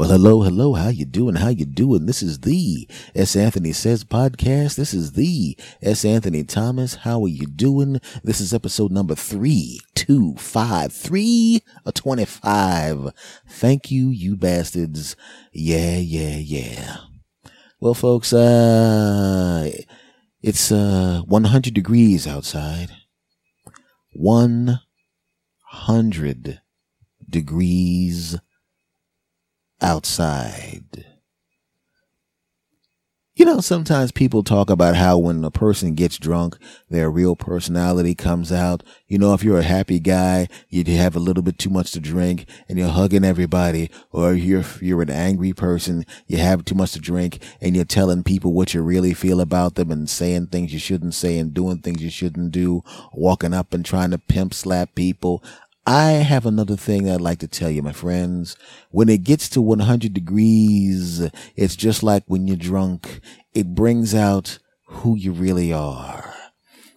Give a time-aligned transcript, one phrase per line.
[0.00, 0.72] Well, hello, hello.
[0.72, 1.34] How you doing?
[1.34, 2.06] How you doing?
[2.06, 3.36] This is the S.
[3.36, 4.76] Anthony Says podcast.
[4.76, 6.06] This is the S.
[6.06, 6.94] Anthony Thomas.
[6.94, 8.00] How are you doing?
[8.24, 13.10] This is episode number three, two, five, three, a 25.
[13.46, 15.16] Thank you, you bastards.
[15.52, 16.96] Yeah, yeah, yeah.
[17.78, 19.70] Well, folks, uh,
[20.40, 22.88] it's, uh, 100 degrees outside.
[24.14, 26.62] 100
[27.28, 28.38] degrees
[29.80, 31.06] outside.
[33.40, 36.58] You know, sometimes people talk about how when a person gets drunk,
[36.90, 38.82] their real personality comes out.
[39.08, 42.00] You know, if you're a happy guy, you have a little bit too much to
[42.00, 46.92] drink and you're hugging everybody, or you're, you're an angry person, you have too much
[46.92, 50.74] to drink and you're telling people what you really feel about them and saying things
[50.74, 52.82] you shouldn't say and doing things you shouldn't do,
[53.14, 55.42] walking up and trying to pimp slap people.
[55.86, 58.56] I have another thing I'd like to tell you, my friends.
[58.90, 63.20] When it gets to 100 degrees, it's just like when you're drunk.
[63.54, 66.34] It brings out who you really are.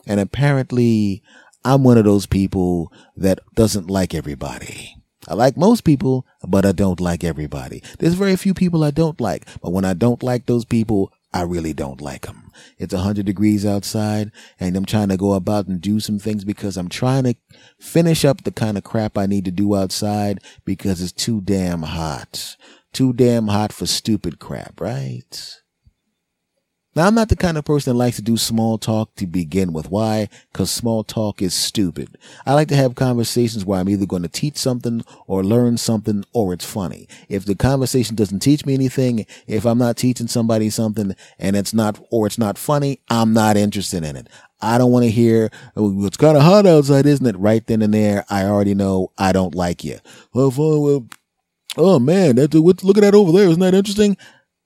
[0.06, 1.24] And apparently,
[1.64, 4.98] I'm one of those people that doesn't like everybody.
[5.28, 7.82] I like most people, but I don't like everybody.
[8.00, 11.42] There's very few people I don't like, but when I don't like those people, I
[11.42, 12.52] really don't like them.
[12.78, 16.46] It's a hundred degrees outside and I'm trying to go about and do some things
[16.46, 17.36] because I'm trying to
[17.80, 21.82] finish up the kind of crap I need to do outside because it's too damn
[21.82, 22.56] hot.
[22.92, 25.63] Too damn hot for stupid crap, right?
[26.96, 29.74] Now, I'm not the kind of person that likes to do small talk to begin
[29.74, 29.90] with.
[29.90, 30.30] Why?
[30.52, 32.18] Because small talk is stupid.
[32.46, 36.24] I like to have conversations where I'm either going to teach something or learn something
[36.34, 37.08] or it's funny.
[37.30, 41.74] If the conversation doesn't teach me anything, if I'm not teaching somebody something and it's
[41.74, 44.28] not, or it's not funny, I'm not interested in it.
[44.62, 47.38] I don't want to hear, oh, it's kind of hot outside, isn't it?
[47.38, 49.98] Right then and there, I already know I don't like you.
[50.32, 51.08] Well, well,
[51.76, 53.48] oh man, that, look at that over there.
[53.50, 54.16] Isn't that interesting?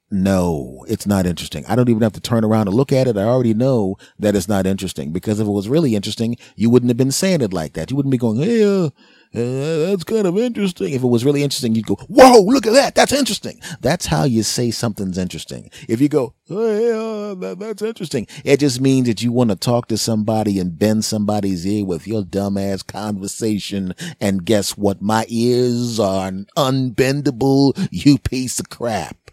[0.10, 1.66] No, it's not interesting.
[1.66, 3.18] I don't even have to turn around and look at it.
[3.18, 6.90] I already know that it's not interesting because if it was really interesting, you wouldn't
[6.90, 7.92] have been saying it like that.
[7.92, 8.90] You wouldn't be going, Hey, uh,
[9.36, 10.94] uh, that's kind of interesting.
[10.94, 12.96] If it was really interesting, you'd go, whoa, look at that.
[12.96, 13.60] That's interesting.
[13.82, 15.70] That's how you say something's interesting.
[15.90, 18.28] If you go, hey, uh, that, that's interesting.
[18.46, 22.08] It just means that you want to talk to somebody and bend somebody's ear with
[22.08, 23.94] your dumbass conversation.
[24.22, 25.02] And guess what?
[25.02, 29.27] My ears are unbendable, you piece of crap.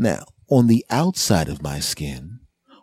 [0.00, 2.40] Now, on the outside of my skin,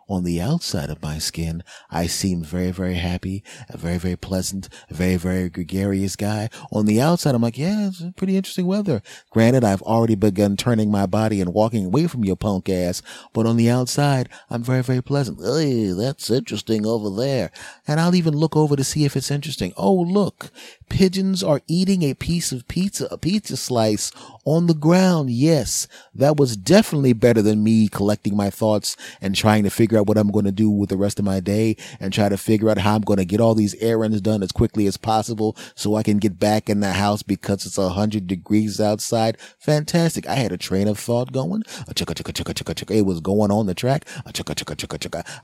[0.08, 4.68] on the outside of my skin, I seem very, very happy, a very, very pleasant,
[4.88, 6.48] a very, very gregarious guy.
[6.70, 9.02] On the outside, I'm like, yeah, it's pretty interesting weather.
[9.30, 13.02] Granted, I've already begun turning my body and walking away from your punk ass,
[13.32, 15.40] but on the outside, I'm very, very pleasant.
[15.44, 17.50] Hey, that's interesting over there.
[17.84, 19.72] And I'll even look over to see if it's interesting.
[19.76, 20.52] Oh, look,
[20.88, 24.10] pigeons are eating a piece of pizza, a pizza slice
[24.44, 25.30] on the ground.
[25.30, 30.06] Yes, that was definitely better than me collecting my thoughts and trying to figure out
[30.06, 32.70] what I'm going to do with the rest of my day and try to figure
[32.70, 35.94] out how I'm going to get all these errands done as quickly as possible so
[35.94, 39.38] I can get back in the house because it's a hundred degrees outside.
[39.58, 40.26] Fantastic.
[40.28, 41.62] I had a train of thought going.
[41.88, 44.06] It was going on the track.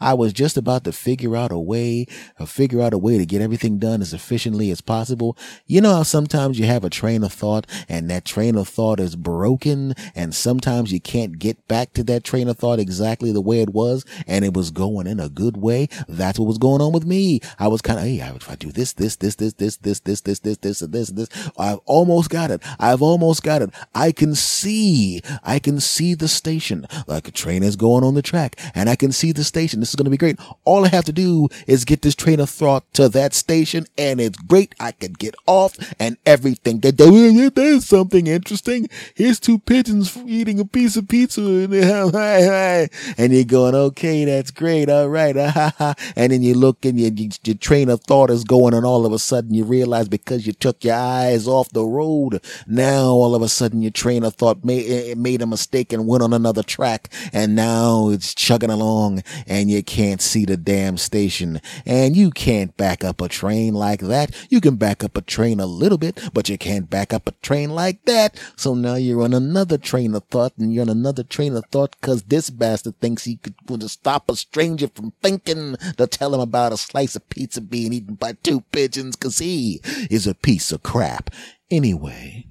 [0.00, 2.06] I was just about to figure out a way,
[2.38, 5.33] uh, figure out a way to get everything done as efficiently as possible
[5.66, 9.00] you know how sometimes you have a train of thought and that train of thought
[9.00, 13.40] is broken and sometimes you can't get back to that train of thought exactly the
[13.40, 15.88] way it was and it was going in a good way.
[16.08, 17.40] That's what was going on with me.
[17.58, 20.20] I was kind of, hey, if I do this, this, this, this, this, this, this,
[20.20, 21.28] this, this, this, and this, this,
[21.58, 22.62] I've almost got it.
[22.78, 23.70] I've almost got it.
[23.94, 28.22] I can see, I can see the station like a train is going on the
[28.22, 29.80] track and I can see the station.
[29.80, 30.38] This is going to be great.
[30.64, 34.20] All I have to do is get this train of thought to that station and
[34.20, 34.74] it's great.
[34.78, 36.80] I can get off and everything.
[36.80, 38.88] There's something interesting.
[39.14, 41.40] Here's two pigeons eating a piece of pizza
[43.18, 44.88] and you're going, okay, that's great.
[44.88, 45.34] All right.
[46.16, 47.10] And then you look and your,
[47.44, 50.52] your train of thought is going and all of a sudden you realize because you
[50.52, 54.64] took your eyes off the road, now all of a sudden your train of thought
[54.64, 58.70] made, eh, eh, made a mistake and went on another track and now it's chugging
[58.70, 63.74] along and you can't see the damn station and you can't back up a train
[63.74, 64.34] like that.
[64.48, 67.32] You can back up a train a little bit, but you can't back up a
[67.42, 68.40] train like that.
[68.56, 71.96] So now you're on another train of thought and you're on another train of thought
[72.00, 76.40] because this bastard thinks he could to stop a stranger from thinking to tell him
[76.40, 79.80] about a slice of pizza being eaten by two pigeons because he
[80.10, 81.30] is a piece of crap.
[81.70, 82.46] Anyway,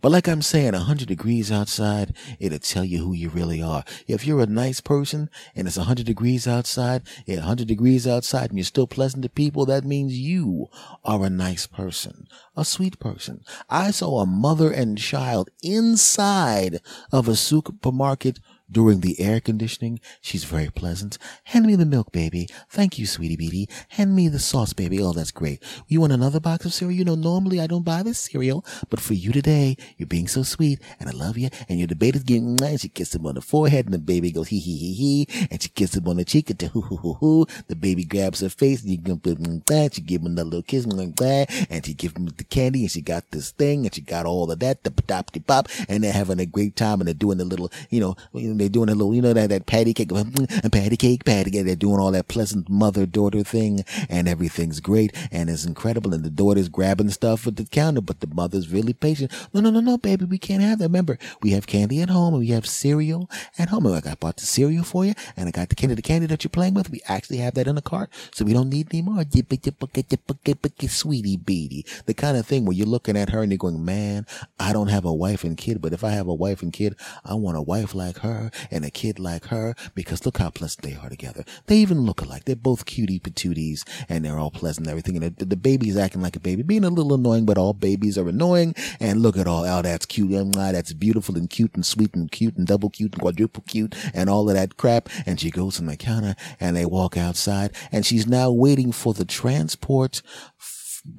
[0.00, 3.84] But like I'm saying, 100 degrees outside, it'll tell you who you really are.
[4.06, 8.58] If you're a nice person and it's 100 degrees outside, yeah, 100 degrees outside and
[8.58, 10.68] you're still pleasant to people, that means you
[11.04, 13.42] are a nice person, a sweet person.
[13.68, 16.80] I saw a mother and child inside
[17.12, 18.38] of a supermarket
[18.70, 20.00] during the air conditioning.
[20.20, 21.18] She's very pleasant.
[21.44, 22.48] Hand me the milk, baby.
[22.68, 23.68] Thank you, sweetie beatie.
[23.90, 25.00] Hand me the sauce, baby.
[25.00, 25.62] Oh, that's great.
[25.86, 26.98] You want another box of cereal?
[26.98, 30.42] You know, normally I don't buy this cereal, but for you today, you're being so
[30.42, 31.48] sweet and I love you.
[31.68, 32.82] And your debate is getting nice.
[32.82, 35.48] She kisses him on the forehead and the baby goes hee hee hee hee.
[35.50, 37.46] And she kisses him on the cheek and hoo hoo hoo hoo.
[37.68, 39.94] The baby grabs her face and you can put that.
[39.94, 41.66] She give him another little kiss and that.
[41.70, 44.50] And she give him the candy and she got this thing and she got all
[44.50, 44.84] of that.
[44.84, 45.68] The pop pop.
[45.88, 48.16] And they're having a great time and they're doing the little, you know,
[48.60, 50.10] they're doing a little, you know, that, that patty cake,
[50.72, 51.66] patty cake, patty cake.
[51.66, 56.14] They're doing all that pleasant mother daughter thing and everything's great and it's incredible.
[56.14, 59.32] And the daughter's grabbing stuff at the counter, but the mother's really patient.
[59.52, 60.24] No, no, no, no, baby.
[60.24, 60.84] We can't have that.
[60.88, 63.86] Remember, we have candy at home and we have cereal at home.
[63.86, 66.44] And I bought the cereal for you and I got the candy, the candy that
[66.44, 66.90] you're playing with.
[66.90, 68.10] We actually have that in the cart.
[68.32, 69.24] So we don't need any more.
[70.88, 71.86] Sweetie beady.
[72.06, 74.26] The kind of thing where you're looking at her and you're going, man,
[74.58, 76.96] I don't have a wife and kid, but if I have a wife and kid,
[77.24, 80.82] I want a wife like her and a kid like her because look how pleasant
[80.82, 81.44] they are together.
[81.66, 82.44] They even look alike.
[82.44, 85.22] They're both cutie patooties and they're all pleasant and everything.
[85.22, 88.18] And the, the baby's acting like a baby, being a little annoying, but all babies
[88.18, 88.74] are annoying.
[89.00, 90.32] And look at all, oh, that's cute.
[90.32, 93.64] And ah, that's beautiful and cute and sweet and cute and double cute and quadruple
[93.66, 95.08] cute and all of that crap.
[95.26, 99.14] And she goes to the counter and they walk outside and she's now waiting for
[99.14, 100.22] the transport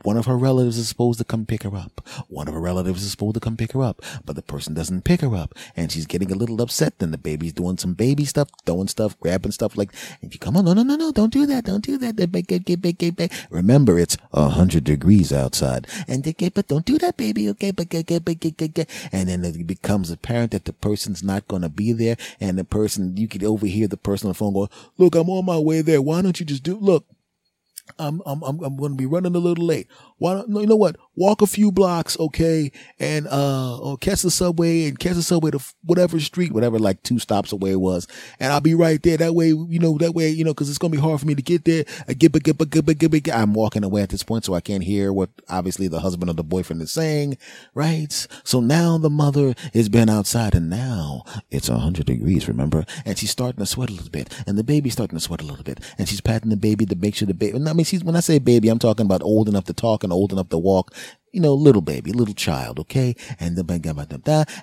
[0.03, 2.01] one of her relatives is supposed to come pick her up.
[2.27, 5.03] One of her relatives is supposed to come pick her up, but the person doesn't
[5.03, 6.99] pick her up, and she's getting a little upset.
[6.99, 10.57] Then the baby's doing some baby stuff, throwing stuff, grabbing stuff like, and you come
[10.57, 13.47] on, no, no, no, no, don't do that, don't do that.
[13.49, 17.71] Remember, it's a hundred degrees outside, and they but don't do that, baby, okay?
[17.71, 22.57] But and then it becomes apparent that the person's not going to be there, and
[22.57, 25.57] the person you could overhear the person on the phone going, "Look, I'm on my
[25.57, 26.01] way there.
[26.01, 27.05] Why don't you just do look?"
[27.97, 29.87] I'm I'm I'm, going to be running a little late.
[30.19, 30.97] Why don't you know what?
[31.15, 35.51] Walk a few blocks, okay, and uh, or catch the subway and catch the subway
[35.51, 38.07] to whatever street, whatever like two stops away it was,
[38.39, 39.17] and I'll be right there.
[39.17, 41.35] That way, you know, that way, you know, because it's gonna be hard for me
[41.35, 41.85] to get there.
[42.07, 44.61] I get, get, get, get, get, get, I'm walking away at this point, so I
[44.61, 47.37] can't hear what obviously the husband or the boyfriend is saying,
[47.73, 48.27] right?
[48.43, 52.85] So now the mother has been outside, and now it's hundred degrees, remember?
[53.05, 55.45] And she's starting to sweat a little bit, and the baby's starting to sweat a
[55.45, 57.57] little bit, and she's patting the baby to make sure the baby.
[57.57, 60.13] I mean, she's when I say baby, I'm talking about old enough to talk and
[60.13, 60.93] old enough to walk
[61.31, 63.15] you know, little baby, little child, okay?
[63.39, 63.57] And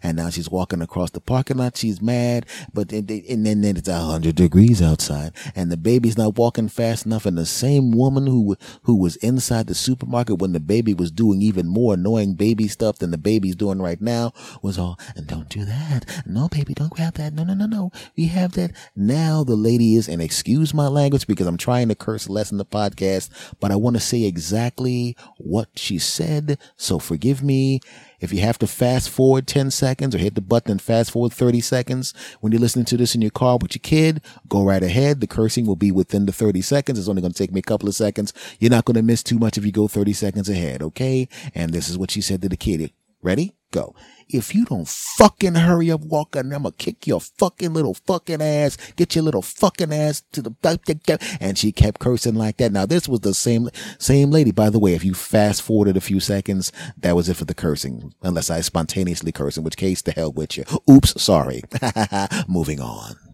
[0.02, 1.76] and now she's walking across the parking lot.
[1.76, 6.36] She's mad, but and then, then it's a hundred degrees outside, and the baby's not
[6.36, 7.26] walking fast enough.
[7.26, 11.42] And the same woman who who was inside the supermarket when the baby was doing
[11.42, 15.48] even more annoying baby stuff than the baby's doing right now was all, and don't
[15.48, 16.04] do that.
[16.26, 17.32] No, baby, don't grab that.
[17.32, 17.90] No, no, no, no.
[18.16, 18.72] We have that.
[18.94, 22.58] Now the lady is, and excuse my language because I'm trying to curse less in
[22.58, 23.30] the podcast,
[23.60, 27.80] but I want to say exactly what she said so forgive me
[28.20, 31.32] if you have to fast forward 10 seconds or hit the button and fast forward
[31.32, 34.82] 30 seconds when you're listening to this in your car with your kid, go right
[34.82, 35.20] ahead.
[35.20, 36.98] The cursing will be within the 30 seconds.
[36.98, 38.32] It's only going to take me a couple of seconds.
[38.58, 40.82] You're not going to miss too much if you go 30 seconds ahead.
[40.82, 41.28] Okay.
[41.54, 42.92] And this is what she said to the kid.
[43.22, 43.55] Ready?
[43.70, 43.94] Go.
[44.28, 48.76] If you don't fucking hurry up walking, I'm gonna kick your fucking little fucking ass.
[48.96, 52.72] Get your little fucking ass to the and she kept cursing like that.
[52.72, 53.68] Now this was the same
[53.98, 54.94] same lady, by the way.
[54.94, 58.60] If you fast forwarded a few seconds, that was it for the cursing, unless I
[58.60, 60.64] spontaneously curse, in which case the hell with you.
[60.90, 61.62] Oops, sorry.
[62.48, 63.25] Moving on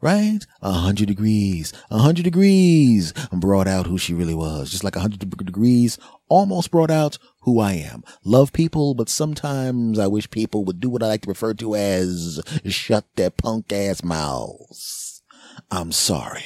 [0.00, 0.46] right?
[0.62, 4.70] A hundred degrees, a hundred degrees brought out who she really was.
[4.70, 8.04] Just like a hundred degrees almost brought out who I am.
[8.24, 11.74] Love people, but sometimes I wish people would do what I like to refer to
[11.74, 15.22] as shut their punk ass mouths.
[15.70, 16.44] I'm sorry.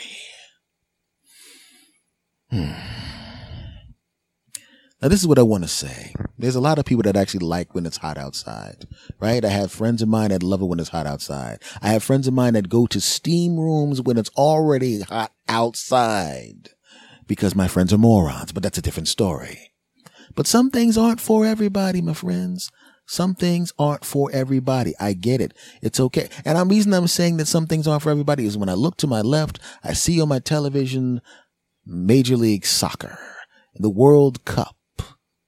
[2.51, 2.73] Hmm.
[5.05, 6.15] Now, this is what I want to say.
[6.39, 8.87] There's a lot of people that actually like when it's hot outside,
[9.21, 9.45] right?
[9.45, 11.59] I have friends of mine that love it when it's hot outside.
[11.83, 16.71] I have friends of mine that go to steam rooms when it's already hot outside
[17.27, 19.73] because my friends are morons, but that's a different story.
[20.35, 22.73] But some things aren't for everybody, my friends.
[23.05, 24.95] Some things aren't for everybody.
[24.99, 25.53] I get it.
[25.83, 26.31] It's okay.
[26.47, 28.97] And the reason I'm saying that some things aren't for everybody is when I look
[28.97, 31.21] to my left, I see on my television
[31.85, 33.19] Major League Soccer,
[33.75, 34.74] the World Cup.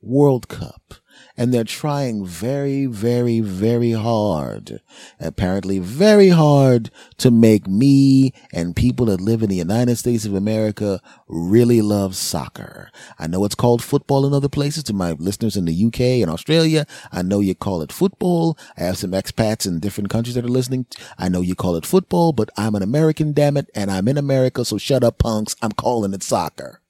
[0.06, 0.94] World Cup.
[1.36, 4.80] and they're trying very, very, very hard,
[5.20, 10.34] apparently very hard to make me and people that live in the United States of
[10.34, 12.90] America really love soccer.
[13.18, 16.30] I know it's called football in other places to my listeners in the UK and
[16.30, 16.86] Australia.
[17.12, 18.58] I know you call it football.
[18.76, 20.86] I have some expats in different countries that are listening.
[21.18, 24.16] I know you call it football, but I'm an American, damn it, and I'm in
[24.16, 25.56] America, so shut up, punks.
[25.60, 26.80] I'm calling it soccer.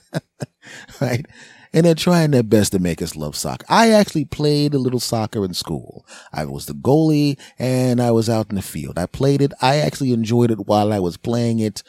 [1.00, 1.26] right?
[1.72, 3.66] And they're trying their best to make us love soccer.
[3.68, 6.06] I actually played a little soccer in school.
[6.32, 8.98] I was the goalie and I was out in the field.
[8.98, 9.52] I played it.
[9.60, 11.82] I actually enjoyed it while I was playing it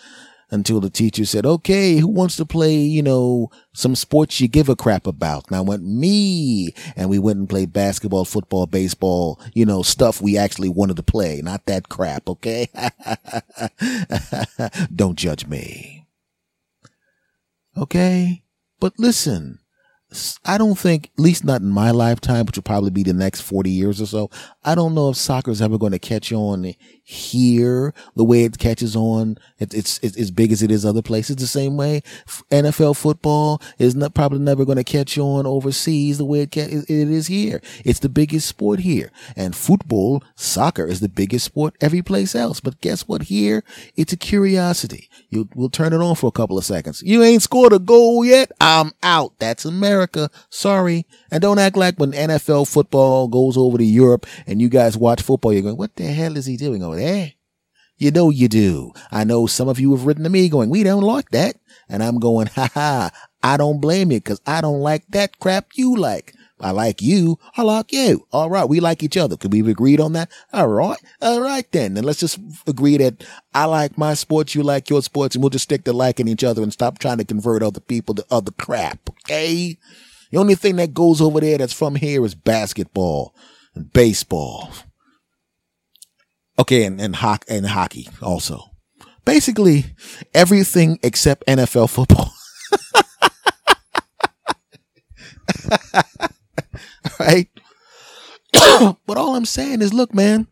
[0.51, 4.69] until the teacher said, okay, who wants to play, you know, some sports you give
[4.69, 5.47] a crap about?
[5.47, 6.73] And I went, me.
[6.95, 11.03] And we went and played basketball, football, baseball, you know, stuff we actually wanted to
[11.03, 12.27] play, not that crap.
[12.27, 12.69] Okay.
[14.95, 16.07] Don't judge me.
[17.77, 18.43] Okay.
[18.79, 19.59] But listen,
[20.43, 23.41] I don't think, at least not in my lifetime, which will probably be the next
[23.41, 24.29] 40 years or so.
[24.63, 28.57] I don't know if soccer is ever going to catch on here the way it
[28.57, 29.37] catches on.
[29.57, 32.01] It, it's, it's as big as it is other places the same way.
[32.51, 36.67] NFL football is not probably never going to catch on overseas the way it, ca-
[36.69, 37.61] it is here.
[37.85, 39.11] It's the biggest sport here.
[39.35, 42.59] And football, soccer is the biggest sport every place else.
[42.59, 43.23] But guess what?
[43.23, 43.63] Here,
[43.95, 45.09] it's a curiosity.
[45.29, 47.01] You, we'll turn it on for a couple of seconds.
[47.01, 48.51] You ain't scored a goal yet.
[48.59, 49.33] I'm out.
[49.39, 50.29] That's America.
[50.49, 51.05] Sorry.
[51.31, 55.21] And don't act like when NFL football goes over to Europe and you guys watch
[55.21, 57.33] football, you're going, what the hell is he doing over there?
[57.97, 58.93] You know you do.
[59.11, 61.57] I know some of you have written to me going, we don't like that.
[61.87, 63.11] And I'm going, ha ha,
[63.43, 66.33] I don't blame you because I don't like that crap you like.
[66.59, 67.37] I like you.
[67.57, 68.25] I like you.
[68.31, 68.67] All right.
[68.67, 69.37] We like each other.
[69.37, 70.31] Could we have agreed on that?
[70.51, 70.97] All right.
[71.21, 71.95] All right then.
[71.95, 74.55] And let's just agree that I like my sports.
[74.55, 77.19] You like your sports and we'll just stick to liking each other and stop trying
[77.19, 79.11] to convert other people to other crap.
[79.21, 79.77] Okay.
[80.31, 83.35] The only thing that goes over there that's from here is basketball
[83.79, 84.69] baseball.
[86.57, 86.85] Okay.
[86.85, 88.63] And, and, ho- and hockey also.
[89.25, 89.85] Basically
[90.33, 92.29] everything except NFL football.
[97.19, 97.47] right?
[99.05, 100.47] but all I'm saying is, look, man,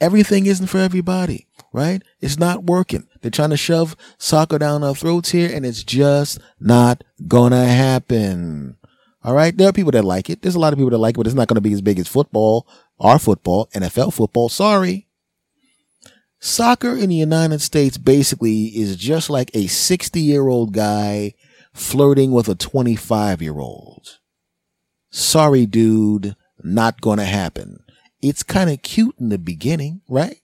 [0.00, 2.02] everything isn't for everybody, right?
[2.20, 3.08] It's not working.
[3.20, 8.76] They're trying to shove soccer down our throats here, and it's just not gonna happen.
[9.24, 9.56] All right.
[9.56, 10.42] There are people that like it.
[10.42, 11.80] There's a lot of people that like it, but it's not going to be as
[11.80, 12.68] big as football,
[13.00, 14.50] our football, NFL football.
[14.50, 15.08] Sorry.
[16.40, 21.32] Soccer in the United States basically is just like a 60 year old guy
[21.72, 24.18] flirting with a 25 year old.
[25.08, 27.78] Sorry, dude, not gonna happen.
[28.20, 30.36] It's kind of cute in the beginning, right?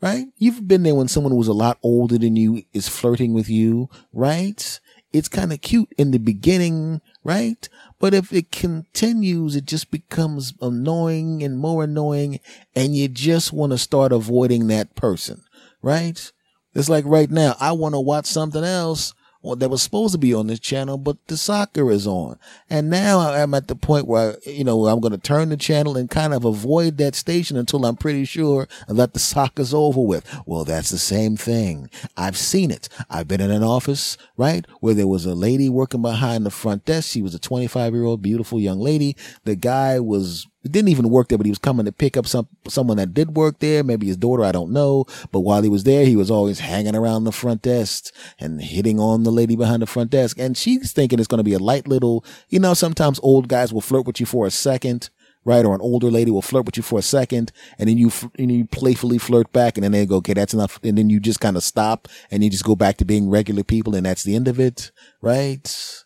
[0.00, 0.26] Right?
[0.36, 3.88] You've been there when someone who's a lot older than you is flirting with you,
[4.12, 4.80] right?
[5.12, 7.68] It's kind of cute in the beginning, right?
[7.98, 12.40] But if it continues, it just becomes annoying and more annoying
[12.74, 15.42] and you just want to start avoiding that person,
[15.82, 16.30] right?
[16.74, 20.34] It's like right now, I want to watch something else that was supposed to be
[20.34, 22.38] on this channel, but the soccer is on.
[22.68, 25.96] And now I'm at the point where, you know, I'm going to turn the channel
[25.96, 30.28] and kind of avoid that station until I'm pretty sure that the soccer's over with.
[30.44, 31.88] Well, that's the same thing.
[32.16, 32.88] I've seen it.
[33.08, 36.84] I've been in an office, right, where there was a lady working behind the front
[36.84, 37.10] desk.
[37.10, 39.16] She was a 25 year old beautiful young lady.
[39.44, 42.46] The guy was didn't even work there, but he was coming to pick up some
[42.68, 45.06] someone that did work there, maybe his daughter, I don't know.
[45.32, 49.00] But while he was there, he was always hanging around the front desk and hitting
[49.00, 50.38] on the lady behind the front desk.
[50.38, 53.72] And she's thinking it's going to be a light little, you know, sometimes old guys
[53.72, 55.10] will flirt with you for a second.
[55.44, 58.10] Right, or an older lady will flirt with you for a second, and then you
[58.38, 61.20] and you playfully flirt back, and then they go, "Okay, that's enough," and then you
[61.20, 64.24] just kind of stop, and you just go back to being regular people, and that's
[64.24, 64.90] the end of it,
[65.22, 66.04] right?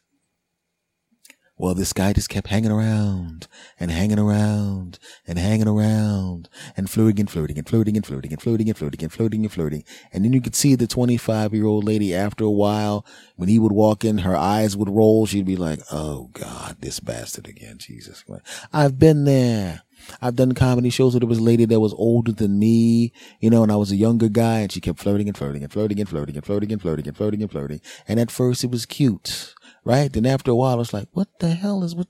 [1.63, 3.47] Well, this guy just kept hanging around
[3.79, 8.43] and hanging around and hanging around and flirting and flirting and flirting and flirting and
[8.43, 9.85] flirting and flirting and flirting and flirting.
[10.13, 13.61] And then you could see the 25 year old lady after a while, when he
[13.61, 15.25] would walk in, her eyes would roll.
[15.25, 17.79] She'd be like, Oh God, this bastard again.
[17.79, 18.25] Jesus.
[18.73, 19.83] I've been there.
[20.21, 23.51] I've done comedy shows where there was a lady that was older than me, you
[23.51, 26.01] know, and I was a younger guy and she kept flirting and flirting and flirting
[26.01, 27.81] and flirting and flirting and flirting and flirting and flirting.
[28.09, 29.55] And at first it was cute
[29.85, 30.13] right?
[30.13, 32.09] Then after a while, it's like, what the hell is what?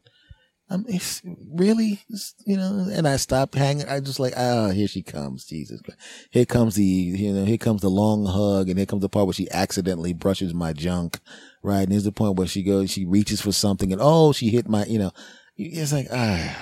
[0.71, 1.21] I'm it's
[1.53, 3.87] really, it's, you know, and I stopped hanging.
[3.89, 5.45] I just like, ah, oh, here she comes.
[5.45, 5.83] Jesus.
[6.31, 8.71] Here comes the, you know, here comes the long hug.
[8.71, 11.21] And here comes the part where she accidentally brushes my junk.
[11.63, 11.83] Right.
[11.83, 14.67] And there's the point where she goes, she reaches for something and oh, she hit
[14.67, 15.13] my, you know,
[15.57, 16.57] it's like, ah,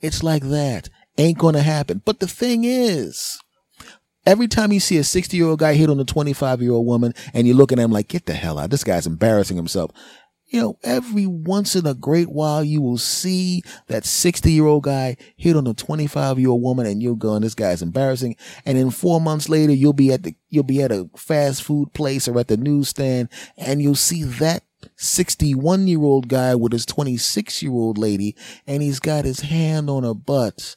[0.00, 0.90] it's like that.
[1.16, 2.02] Ain't to happen.
[2.04, 3.38] But the thing is,
[4.26, 6.86] Every time you see a 60 year old guy hit on a 25 year old
[6.86, 8.70] woman and you look at him like, get the hell out.
[8.70, 9.90] This guy's embarrassing himself.
[10.46, 14.82] You know, every once in a great while, you will see that 60 year old
[14.82, 18.36] guy hit on a 25 year old woman and you're going, this guy's embarrassing.
[18.66, 21.92] And then four months later, you'll be at the, you'll be at a fast food
[21.94, 24.64] place or at the newsstand and you'll see that
[24.96, 28.36] 61 year old guy with his 26 year old lady
[28.66, 30.76] and he's got his hand on her butt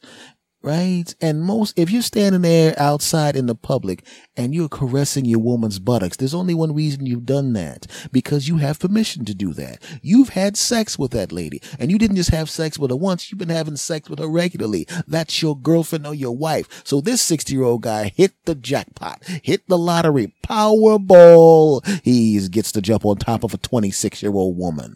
[0.63, 1.13] right?
[1.20, 4.05] And most, if you're standing there outside in the public
[4.38, 8.58] and you're caressing your woman's buttocks, there's only one reason you've done that because you
[8.58, 9.84] have permission to do that.
[10.01, 13.29] You've had sex with that lady and you didn't just have sex with her once,
[13.29, 14.88] you've been having sex with her regularly.
[15.05, 16.82] That's your girlfriend or your wife.
[16.86, 21.86] So this 60 year old guy hit the jackpot, hit the lottery, Powerball.
[22.03, 24.96] He gets to jump on top of a 26 year old woman,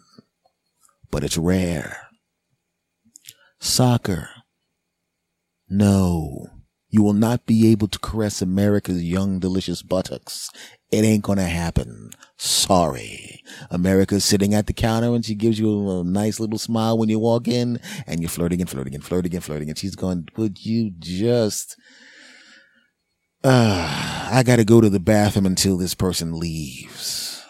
[1.10, 2.08] but it's rare.
[3.60, 4.30] Soccer
[5.68, 6.46] no,
[6.90, 10.50] you will not be able to caress America's young, delicious buttocks.
[10.90, 12.10] It ain't gonna happen.
[12.38, 13.42] Sorry.
[13.70, 17.18] America's sitting at the counter and she gives you a nice little smile when you
[17.18, 20.64] walk in and you're flirting and flirting and flirting and flirting and she's going, would
[20.64, 21.76] you just,
[23.44, 27.44] uh, I gotta go to the bathroom until this person leaves.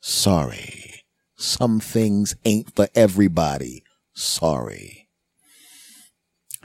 [0.00, 1.04] Sorry.
[1.36, 3.82] Some things ain't for everybody.
[4.14, 4.97] Sorry.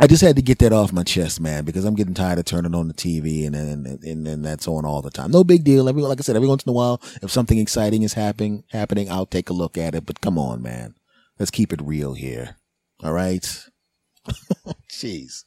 [0.03, 2.43] I just had to get that off my chest, man, because I'm getting tired of
[2.43, 5.31] turning on the TV and and and, and that's on all the time.
[5.31, 5.87] No big deal.
[5.87, 9.09] Every like I said, every once in a while, if something exciting is happening, happening,
[9.09, 10.05] I'll take a look at it.
[10.05, 10.95] But come on, man,
[11.39, 12.57] let's keep it real here.
[13.01, 13.43] All right.
[14.91, 15.45] Jeez.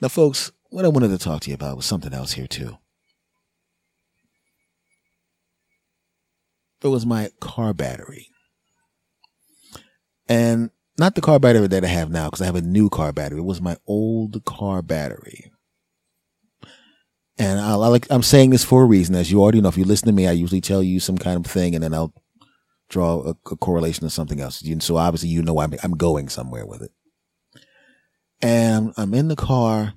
[0.00, 2.78] Now, folks, what I wanted to talk to you about was something else here too.
[6.80, 8.28] It was my car battery.
[10.28, 13.12] And not the car battery that I have now because I have a new car
[13.12, 13.38] battery.
[13.38, 15.50] It was my old car battery.
[17.36, 19.14] And I, I like, I'm saying this for a reason.
[19.14, 21.44] As you already know, if you listen to me, I usually tell you some kind
[21.44, 22.14] of thing and then I'll
[22.88, 24.62] draw a, a correlation to something else.
[24.80, 26.92] So obviously, you know, I'm, I'm going somewhere with it.
[28.40, 29.94] And I'm in the car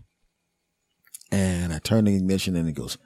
[1.31, 2.97] and I turn the ignition and it goes,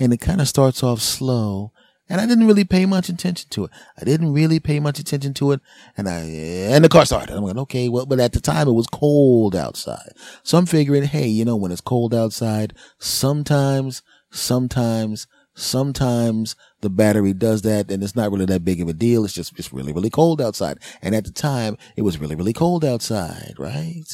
[0.00, 1.72] and it kind of starts off slow
[2.08, 3.70] and I didn't really pay much attention to it.
[3.98, 5.60] I didn't really pay much attention to it.
[5.96, 7.34] And I, and the car started.
[7.34, 10.12] I'm like, okay, well, but at the time it was cold outside.
[10.42, 17.32] So I'm figuring, hey, you know, when it's cold outside, sometimes, sometimes, sometimes the battery
[17.32, 19.24] does that and it's not really that big of a deal.
[19.24, 20.78] It's just, it's really, really cold outside.
[21.00, 24.04] And at the time it was really, really cold outside, right?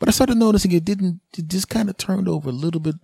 [0.00, 2.96] But I started noticing it didn't, it just kind of turned over a little bit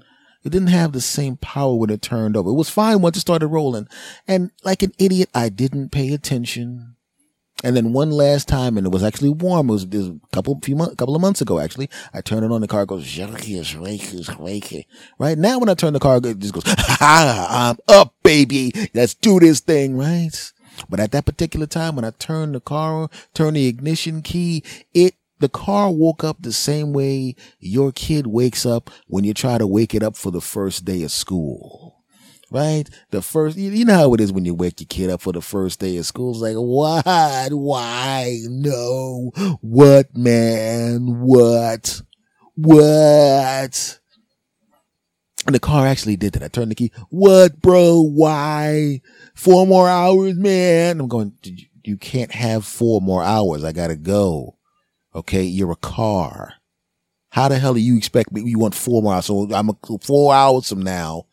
[0.45, 2.51] it didn't have the same power when it turned over.
[2.51, 3.87] It was fine once it started rolling.
[4.27, 6.97] And like an idiot, I didn't pay attention.
[7.65, 9.69] And then one last time, and it was actually warm.
[9.69, 11.89] It was, it was a couple, few months, couple of months ago, actually.
[12.13, 13.17] I turned it on, the car goes,
[15.19, 15.39] right?
[15.39, 18.73] Now when I turn the car, it just goes, ha, I'm up, baby.
[18.95, 20.53] Let's do this thing, right?
[20.89, 25.15] But at that particular time, when I turned the car, turned the ignition key, it
[25.43, 29.67] the car woke up the same way your kid wakes up when you try to
[29.67, 31.99] wake it up for the first day of school.
[32.51, 32.85] Right?
[33.11, 35.41] The first, you know how it is when you wake your kid up for the
[35.41, 36.33] first day of school.
[36.33, 37.53] It's like, what?
[37.53, 38.39] Why?
[38.47, 39.33] No.
[39.63, 41.21] What, man?
[41.21, 42.03] What?
[42.55, 43.99] What?
[45.47, 46.43] And the car actually did that.
[46.43, 46.93] I turned the key.
[47.09, 48.03] What, bro?
[48.03, 49.01] Why?
[49.35, 51.01] Four more hours, man.
[51.01, 51.33] I'm going,
[51.83, 53.65] you can't have four more hours.
[53.65, 54.59] I gotta go.
[55.15, 55.43] Okay.
[55.43, 56.55] You're a car.
[57.31, 58.43] How the hell do you expect me?
[58.43, 59.27] You want four more hours.
[59.27, 61.27] So I'm a, four hours from now.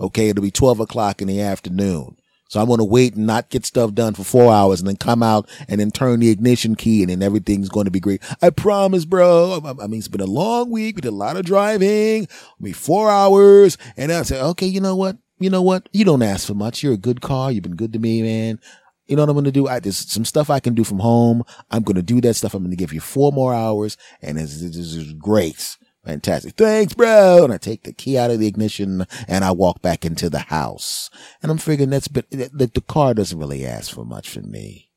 [0.00, 0.28] Okay.
[0.28, 2.16] It'll be 12 o'clock in the afternoon.
[2.48, 4.96] So I'm going to wait and not get stuff done for four hours and then
[4.96, 8.22] come out and then turn the ignition key and then everything's going to be great.
[8.40, 9.60] I promise, bro.
[9.64, 10.96] I mean, it's been a long week.
[10.96, 12.28] We did a lot of driving.
[12.62, 13.76] Be four hours.
[13.96, 15.16] And I say, okay, you know what?
[15.38, 15.88] You know what?
[15.92, 16.82] You don't ask for much.
[16.82, 17.50] You're a good car.
[17.50, 18.60] You've been good to me, man.
[19.06, 19.68] You know what I'm going to do?
[19.68, 21.44] I, there's some stuff I can do from home.
[21.70, 22.54] I'm going to do that stuff.
[22.54, 25.76] I'm going to give you four more hours and this is great.
[26.04, 26.54] Fantastic.
[26.54, 27.44] Thanks, bro.
[27.44, 30.38] And I take the key out of the ignition and I walk back into the
[30.38, 31.10] house.
[31.42, 34.90] And I'm figuring that's been, that the car doesn't really ask for much from me.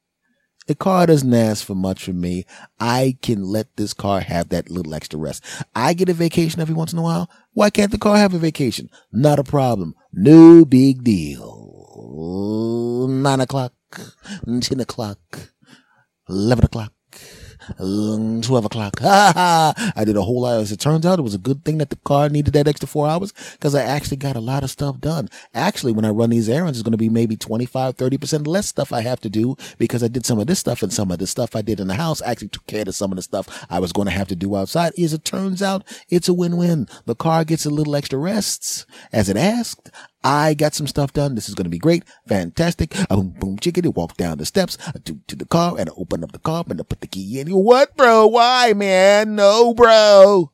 [0.67, 2.45] The car doesn't ask for much from me.
[2.79, 5.43] I can let this car have that little extra rest.
[5.73, 7.27] I get a vacation every once in a while.
[7.53, 8.91] Why can't the car have a vacation?
[9.11, 9.95] Not a problem.
[10.13, 13.07] No big deal.
[13.09, 13.73] Nine o'clock
[14.45, 15.19] 10 o'clock,
[16.27, 16.93] 11 o'clock,
[17.77, 18.95] 12 o'clock.
[19.01, 20.59] I did a whole lot.
[20.59, 22.87] As it turns out, it was a good thing that the car needed that extra
[22.87, 25.29] four hours because I actually got a lot of stuff done.
[25.53, 28.91] Actually, when I run these errands, it's going to be maybe 25, 30% less stuff
[28.91, 31.27] I have to do because I did some of this stuff and some of the
[31.27, 33.79] stuff I did in the house actually took care of some of the stuff I
[33.79, 34.93] was going to have to do outside.
[34.97, 36.87] As it turns out, it's a win-win.
[37.05, 39.91] The car gets a little extra rests as it asked.
[40.23, 41.35] I got some stuff done.
[41.35, 42.03] This is going to be great.
[42.27, 42.93] Fantastic.
[43.09, 46.39] Boom, boom, chickadee, walk down the steps to, the car and I open up the
[46.39, 47.47] car and I put the key in.
[47.49, 48.27] What, bro?
[48.27, 49.35] Why, man?
[49.35, 50.51] No, bro.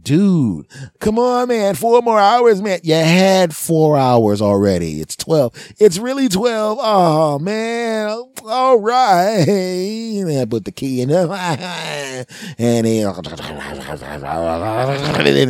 [0.00, 0.66] Dude,
[1.00, 1.74] come on, man.
[1.74, 2.78] Four more hours, man.
[2.82, 5.00] You had four hours already.
[5.00, 5.74] It's 12.
[5.78, 6.78] It's really 12.
[6.80, 8.08] Oh, man.
[8.44, 9.46] All right.
[10.20, 11.26] And I put the key in and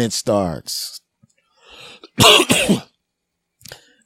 [0.00, 0.99] it starts.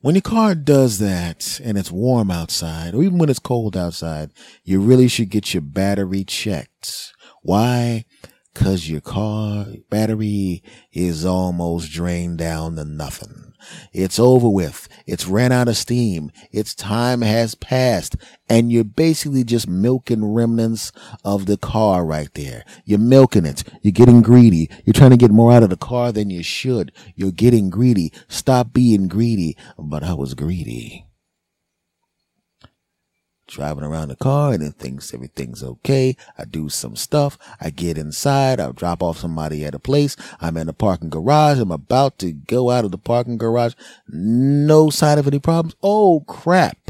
[0.01, 4.31] when your car does that and it's warm outside, or even when it's cold outside,
[4.65, 7.13] you really should get your battery checked.
[7.43, 8.05] Why?
[8.55, 10.63] Cause your car battery
[10.93, 13.53] is almost drained down to nothing.
[13.93, 14.89] It's over with.
[15.07, 16.31] It's ran out of steam.
[16.53, 18.17] Its time has passed
[18.49, 20.93] and you're basically just milking remnants
[21.25, 22.65] of the car right there.
[22.85, 23.65] You're milking it.
[23.83, 24.71] You're getting greedy.
[24.85, 26.93] You're trying to get more out of the car than you should.
[27.17, 28.13] You're getting greedy.
[28.29, 29.57] Stop being greedy.
[29.79, 31.07] But I was greedy
[33.55, 36.17] driving around the car and it thinks everything's okay.
[36.37, 37.39] I do some stuff.
[37.61, 38.61] I get inside.
[38.61, 40.17] I drop off somebody at a place.
[40.41, 41.59] I'm in a parking garage.
[41.59, 43.75] I'm about to go out of the parking garage.
[44.09, 45.77] No sign of any problems.
[45.83, 46.84] Oh crap.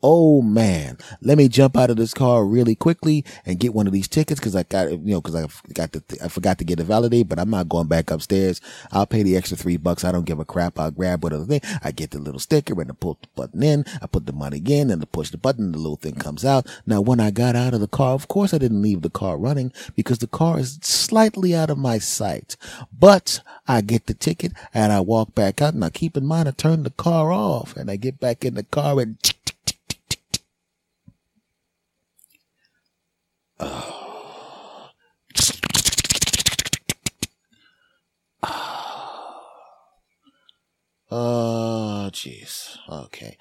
[0.00, 3.92] Oh man, let me jump out of this car really quickly and get one of
[3.92, 6.78] these tickets because I got, you know, because I got the, I forgot to get
[6.78, 8.60] it validated, but I'm not going back upstairs.
[8.92, 10.04] I'll pay the extra three bucks.
[10.04, 10.78] I don't give a crap.
[10.78, 11.62] I'll grab whatever thing.
[11.82, 13.84] I get the little sticker and I pull the button in.
[14.00, 15.72] I put the money in and I push the button.
[15.72, 16.68] The little thing comes out.
[16.86, 19.36] Now, when I got out of the car, of course I didn't leave the car
[19.36, 22.56] running because the car is slightly out of my sight,
[22.96, 25.74] but I get the ticket and I walk back out.
[25.74, 28.62] Now keep in mind, I turn the car off and I get back in the
[28.62, 29.16] car and
[33.60, 33.98] Oh.
[41.10, 42.76] Oh, jeez.
[42.88, 43.36] Okay.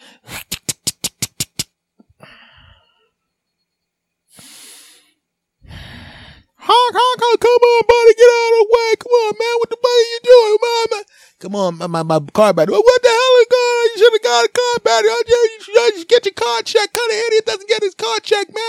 [6.59, 8.89] Honk, honk, honk, come on, buddy, get out of the way.
[8.99, 9.55] Come on, man.
[9.59, 11.03] What the fuck are you doing, man?
[11.39, 12.75] Come on, my, my, my car battery.
[12.75, 13.87] What the hell is going on?
[13.87, 15.11] You should have got a car battery.
[15.27, 16.93] You should just get your car checked.
[16.95, 18.67] Kind of idiot doesn't get his car checked, man.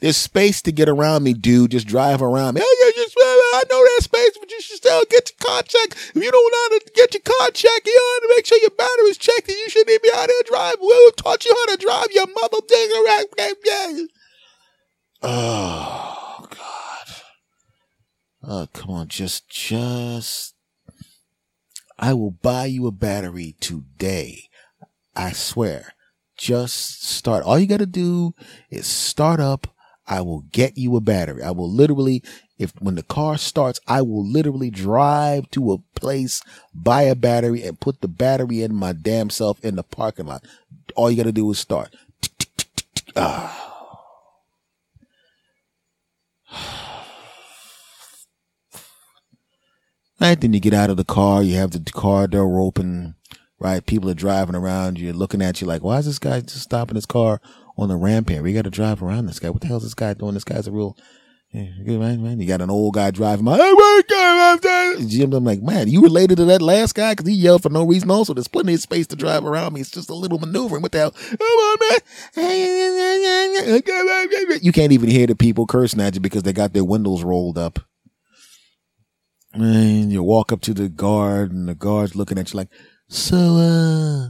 [0.00, 1.72] There's space to get around me, dude.
[1.72, 2.62] Just drive around me.
[2.64, 6.12] Oh, yeah, just, I know that space, but you should still get your car checked.
[6.14, 8.58] If you don't know how to get your car checked, you ought to make sure
[8.58, 10.80] your battery's checked and you shouldn't even be out there driving.
[10.80, 12.94] Who taught you how to drive, your mother digger?
[15.22, 17.14] Oh, God.
[18.42, 20.54] Oh, come on, just, just.
[21.98, 24.48] I will buy you a battery today.
[25.14, 25.92] I swear.
[26.38, 27.44] Just start.
[27.44, 28.34] All you got to do
[28.70, 29.66] is start up.
[30.10, 31.40] I will get you a battery.
[31.40, 32.20] I will literally,
[32.58, 36.42] if when the car starts, I will literally drive to a place,
[36.74, 40.44] buy a battery and put the battery in my damn self in the parking lot.
[40.96, 41.94] All you got to do is start.
[43.16, 43.56] Ah.
[50.20, 50.38] Right?
[50.38, 53.14] Then you get out of the car, you have the car door open,
[53.58, 53.86] right?
[53.86, 56.96] People are driving around, you're looking at you like, why is this guy just stopping
[56.96, 57.40] his car
[57.76, 58.42] on the ramp here?
[58.42, 59.50] We got to drive around this guy.
[59.50, 60.34] What the hell is this guy doing?
[60.34, 60.96] This guy's a real,
[61.52, 62.40] yeah, man, man.
[62.40, 64.94] You got an old guy driving my, by.
[65.06, 67.14] Jim, I'm like, man, you related to that last guy?
[67.14, 68.10] Cause he yelled for no reason.
[68.10, 69.80] Also, there's plenty of space to drive around me.
[69.80, 70.82] It's just a little maneuvering.
[70.82, 71.10] What the hell?
[71.10, 72.00] Come on, man.
[74.62, 77.58] You can't even hear the people cursing at you because they got their windows rolled
[77.58, 77.80] up.
[79.52, 82.68] And you walk up to the guard and the guard's looking at you like,
[83.08, 84.28] so, uh,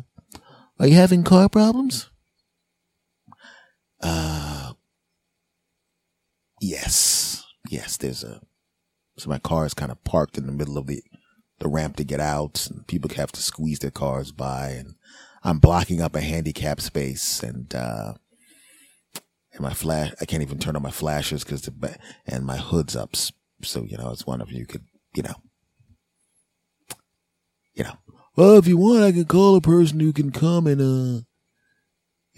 [0.79, 2.10] are you having car problems?
[4.01, 4.73] Uh,
[6.61, 7.45] yes.
[7.69, 8.41] Yes, there's a,
[9.19, 11.03] so my car is kind of parked in the middle of the,
[11.59, 14.95] the ramp to get out and people have to squeeze their cars by and
[15.43, 18.15] I'm blocking up a handicap space and, uh,
[19.53, 22.97] and my flash, I can't even turn on my flashes because the, and my hood's
[22.97, 23.15] up.
[23.63, 24.85] So, you know, it's one of you could
[25.15, 25.35] you know,
[27.75, 27.95] you know,
[28.37, 31.23] well, if you want, I can call a person who can come and, uh,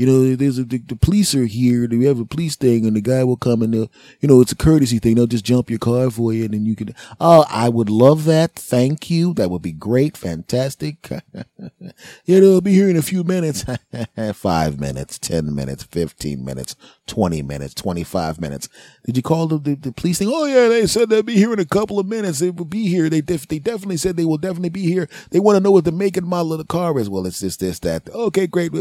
[0.02, 1.86] you know, there's a, the, the, police are here.
[1.88, 3.88] We have a police thing and the guy will come and, you
[4.22, 5.14] know, it's a courtesy thing.
[5.14, 8.24] They'll just jump your car for you and then you can, oh, I would love
[8.24, 8.56] that.
[8.56, 9.32] Thank you.
[9.34, 10.16] That would be great.
[10.16, 11.08] Fantastic.
[12.24, 13.64] you know, I'll be here in a few minutes.
[14.34, 16.74] Five minutes, 10 minutes, 15 minutes,
[17.06, 18.68] 20 minutes, 25 minutes.
[19.04, 20.30] Did you call the, the, the, police thing?
[20.30, 22.38] Oh yeah, they said they'll be here in a couple of minutes.
[22.38, 23.08] They will be here.
[23.08, 25.08] They def- they definitely said they will definitely be here.
[25.30, 27.10] They want to know what the make and model of the car is.
[27.10, 28.08] Well, it's this, this, that.
[28.08, 28.72] Okay, great.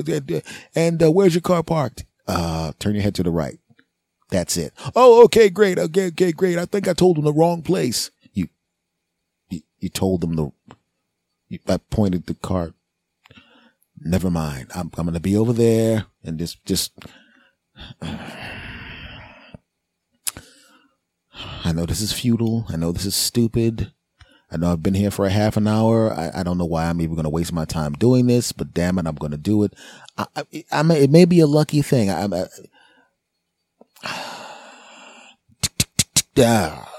[0.76, 2.06] And uh, where's your car parked?
[2.28, 3.60] Uh, turn your head to the right.
[4.30, 4.74] That's it.
[4.96, 5.78] Oh, okay, great.
[5.78, 6.58] Okay, okay, great.
[6.58, 8.12] I think I told them the wrong place.
[8.34, 8.48] You,
[9.50, 10.52] you, you told them the,
[11.68, 12.74] I pointed the cart.
[14.00, 14.72] Never mind.
[14.74, 16.94] I'm, I'm going to be over there and just, just,
[21.64, 22.66] I know this is futile.
[22.70, 23.94] I know this is stupid.
[24.52, 26.12] I know I've been here for a half an hour.
[26.14, 28.74] I, I don't know why I'm even going to waste my time doing this, but
[28.74, 29.74] damn it, I'm going to do it.
[30.18, 32.10] I, I, I may, it may be a lucky thing.
[32.10, 32.48] I, I,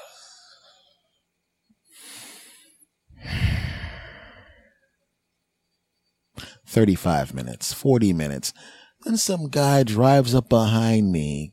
[6.72, 8.54] 35 minutes, 40 minutes.
[9.04, 11.52] Then some guy drives up behind me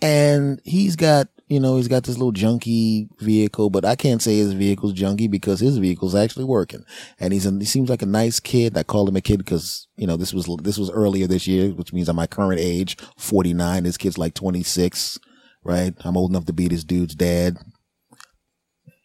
[0.00, 4.38] and he's got, you know, he's got this little junky vehicle, but I can't say
[4.38, 6.84] his vehicle's junky because his vehicle's actually working.
[7.20, 8.76] And he's a, he seems like a nice kid.
[8.76, 11.70] I call him a kid because, you know, this was, this was earlier this year,
[11.70, 13.82] which means I'm my current age, 49.
[13.82, 15.18] This kid's like 26,
[15.62, 15.94] right?
[16.00, 17.58] I'm old enough to be this dude's dad.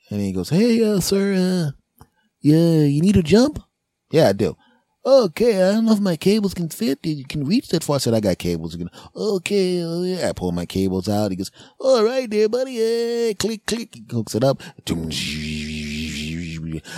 [0.10, 2.06] And he goes, Hey, uh, sir, uh,
[2.40, 3.60] yeah, you need a jump?
[4.10, 4.56] Yeah, I do
[5.08, 7.00] okay, I don't know if my cables can fit.
[7.04, 7.96] You can reach that far.
[7.96, 8.76] I said, I got cables.
[8.76, 8.90] Again.
[9.16, 10.30] Okay, oh yeah.
[10.30, 11.32] I pull my cables out.
[11.32, 12.76] He goes, all right there, buddy.
[12.76, 13.96] Hey, click, click.
[13.96, 14.62] He hooks it up.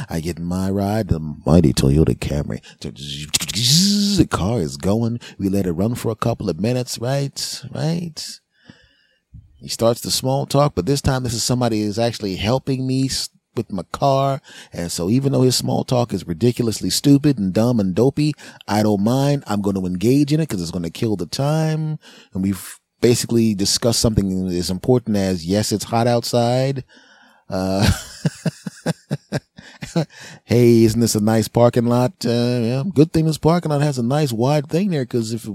[0.10, 2.62] I get my ride, the mighty Toyota Camry.
[4.18, 5.20] The car is going.
[5.38, 7.64] We let it run for a couple of minutes, right?
[7.74, 8.40] Right?
[9.58, 13.10] He starts the small talk, but this time this is somebody who's actually helping me
[13.56, 14.42] with my car.
[14.72, 18.34] And so even though his small talk is ridiculously stupid and dumb and dopey,
[18.68, 19.44] I don't mind.
[19.48, 22.00] I'm going to engage in it because it's going to kill the time.
[22.34, 26.84] And we've basically discussed something as important as, yes, it's hot outside.
[27.50, 27.90] Uh,
[30.46, 32.14] hey, isn't this a nice parking lot?
[32.26, 35.06] Uh, yeah, good thing this parking lot has a nice wide thing there.
[35.06, 35.48] Cause if,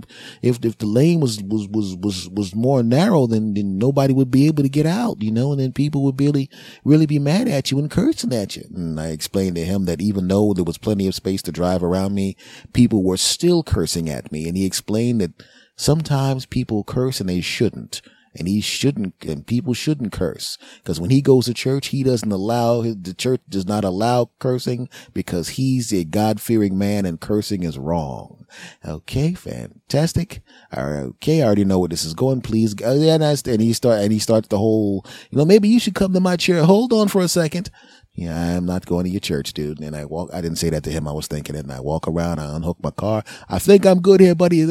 [0.43, 4.31] if, if the lane was, was, was, was, was more narrow, then, then nobody would
[4.31, 6.49] be able to get out, you know, and then people would really,
[6.85, 8.65] really be mad at you and cursing at you.
[8.75, 11.83] And I explained to him that even though there was plenty of space to drive
[11.83, 12.37] around me,
[12.73, 14.49] people were still cursing at me.
[14.49, 15.43] And he explained that
[15.77, 18.01] sometimes people curse and they shouldn't
[18.37, 20.59] and he shouldn't, and people shouldn't curse.
[20.77, 24.89] Because when he goes to church, he doesn't allow, the church does not allow cursing
[25.13, 28.47] because he's a God fearing man and cursing is wrong.
[28.85, 30.43] Okay, fantastic.
[30.77, 32.41] All right, okay, I already know where this is going.
[32.41, 35.81] Please, uh, yeah, and he start, and he starts the whole, you know, maybe you
[35.81, 36.65] should come to my chair.
[36.65, 37.71] Hold on for a second
[38.17, 39.81] yeah, I'm not going to your church, dude.
[39.81, 41.09] And I walk, I didn't say that to him.
[41.09, 43.25] I was thinking it and I walk around, I unhook my car.
[43.49, 44.65] I think I'm good here, buddy.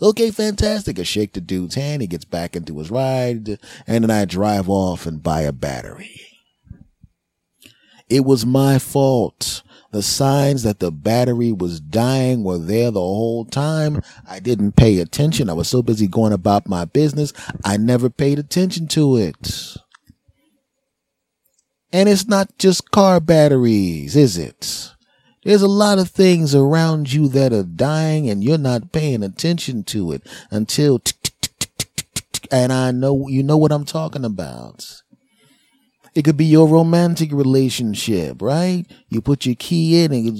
[0.00, 0.98] Okay, fantastic.
[0.98, 2.00] I shake the dude's hand.
[2.00, 6.22] He gets back into his ride and then I drive off and buy a battery.
[8.08, 9.62] It was my fault.
[9.92, 14.02] The signs that the battery was dying were there the whole time.
[14.28, 15.50] I didn't pay attention.
[15.50, 17.32] I was so busy going about my business.
[17.64, 19.76] I never paid attention to it.
[21.96, 24.92] And it's not just car batteries, is it?
[25.44, 29.82] There's a lot of things around you that are dying and you're not paying attention
[29.84, 31.00] to it until
[32.52, 35.00] and I know you know what I'm talking about.
[36.14, 38.84] It could be your romantic relationship, right?
[39.08, 40.36] You put your key in and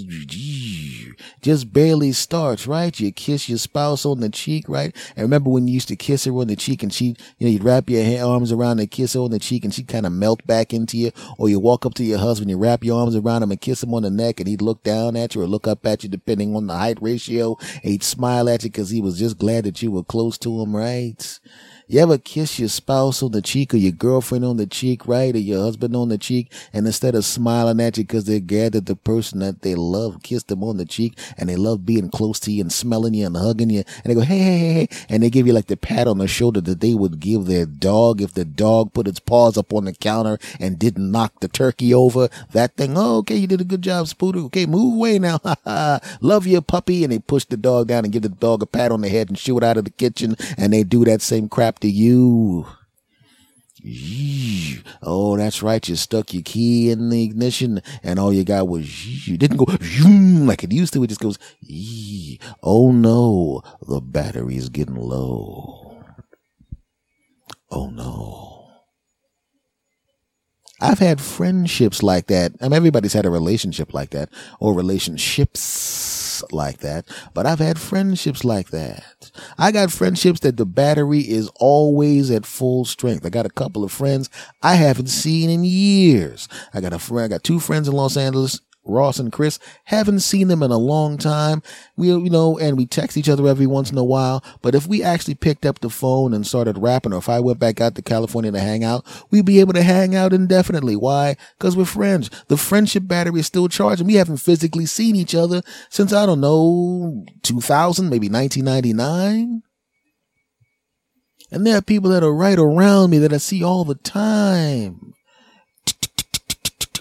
[1.47, 2.99] just barely starts, right?
[2.99, 4.93] You kiss your spouse on the cheek, right?
[5.15, 7.49] And remember when you used to kiss her on the cheek and she, you know,
[7.49, 10.13] you'd wrap your arms around and kiss her on the cheek and she'd kind of
[10.13, 11.13] melt back into you.
[11.39, 13.85] Or you walk up to your husband, you wrap your arms around him and kiss
[13.85, 16.09] him on the neck and he'd look down at you or look up at you
[16.09, 17.57] depending on the height ratio.
[17.75, 20.61] And he'd smile at you because he was just glad that you were close to
[20.61, 21.39] him, right?
[21.89, 25.33] You ever kiss your spouse on the cheek or your girlfriend on the cheek, right?
[25.33, 28.87] Or your husband on the cheek, and instead of smiling at you because glad that
[28.87, 32.41] the person that they love kissed them on the cheek and they love being close
[32.41, 34.89] to you and smelling you and hugging you, and they go, hey, hey, hey, hey,
[35.09, 37.67] and they give you like the pat on the shoulder that they would give their
[37.67, 41.47] dog if the dog put its paws up on the counter and didn't knock the
[41.47, 42.29] turkey over.
[42.51, 44.45] That thing, oh, okay, you did a good job, Spooter.
[44.47, 45.39] Okay, move away now.
[46.21, 47.05] love your puppy.
[47.05, 49.29] And they push the dog down and give the dog a pat on the head
[49.29, 50.35] and shoo it out of the kitchen.
[50.59, 52.67] And they do that same crap after you.
[55.03, 55.87] Oh, that's right.
[55.87, 59.67] You stuck your key in the ignition and all you got was you didn't go
[60.47, 61.05] like it used to.
[61.05, 61.39] It just goes,
[62.63, 66.03] oh no, the battery's getting low.
[67.71, 68.71] Oh no.
[70.81, 72.53] I've had friendships like that.
[72.61, 76.16] I mean, everybody's had a relationship like that or relationships
[76.51, 79.31] like that, but I've had friendships like that.
[79.59, 83.27] I got friendships that the battery is always at full strength.
[83.27, 84.31] I got a couple of friends
[84.63, 86.49] I haven't seen in years.
[86.75, 89.59] I got a friend, I got two friends in Los Angeles Ross and Chris.
[89.85, 91.63] Haven't seen them in a long time.
[91.97, 94.43] We, you know, and we text each other every once in a while.
[94.63, 97.59] But if we actually picked up the phone and started rapping, or if I went
[97.59, 100.97] back out to California to hang out, we'd be able to hang out indefinitely.
[100.97, 101.37] Why?
[101.59, 102.31] Because we're friends.
[102.49, 104.07] The friendship battery is still charging.
[104.07, 109.63] We haven't physically seen each other since, I don't know, 2000, maybe 1999.
[111.51, 115.15] And there are people that are right around me that I see all the time.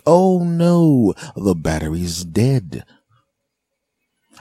[0.05, 2.83] Oh no, the battery's dead.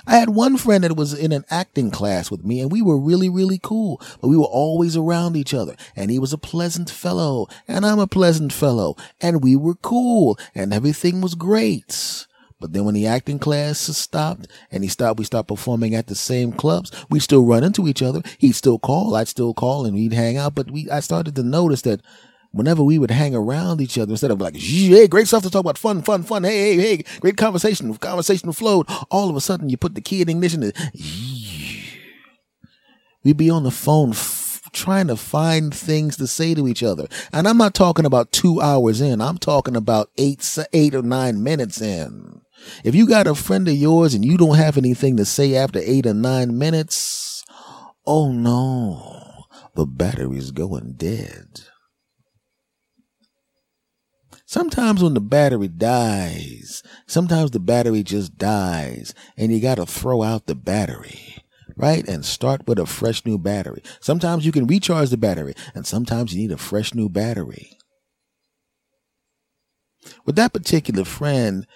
[0.06, 2.98] I had one friend that was in an acting class with me and we were
[2.98, 6.90] really, really cool, but we were always around each other and he was a pleasant
[6.90, 12.26] fellow and I'm a pleasant fellow and we were cool and everything was great.
[12.60, 16.14] But then when the acting class stopped and he stopped, we stopped performing at the
[16.14, 16.90] same clubs.
[17.10, 18.22] We still run into each other.
[18.38, 19.16] He'd still call.
[19.16, 20.54] I'd still call and we'd hang out.
[20.54, 22.00] But we, I started to notice that
[22.54, 25.60] whenever we would hang around each other, instead of like, hey, great stuff to talk
[25.60, 28.86] about, fun, fun, fun, hey, hey, hey, great conversation, conversation flowed.
[29.10, 30.62] All of a sudden, you put the key in ignition.
[30.62, 30.72] And,
[33.24, 37.06] we'd be on the phone f- trying to find things to say to each other.
[37.32, 39.20] And I'm not talking about two hours in.
[39.20, 42.40] I'm talking about eight, eight or nine minutes in.
[42.84, 45.80] If you got a friend of yours and you don't have anything to say after
[45.80, 47.44] eight or nine minutes,
[48.06, 51.60] oh no, the battery's going dead.
[54.54, 60.22] Sometimes when the battery dies, sometimes the battery just dies and you got to throw
[60.22, 61.38] out the battery,
[61.76, 62.06] right?
[62.06, 63.82] And start with a fresh new battery.
[64.00, 67.76] Sometimes you can recharge the battery and sometimes you need a fresh new battery.
[70.24, 71.66] With that particular friend,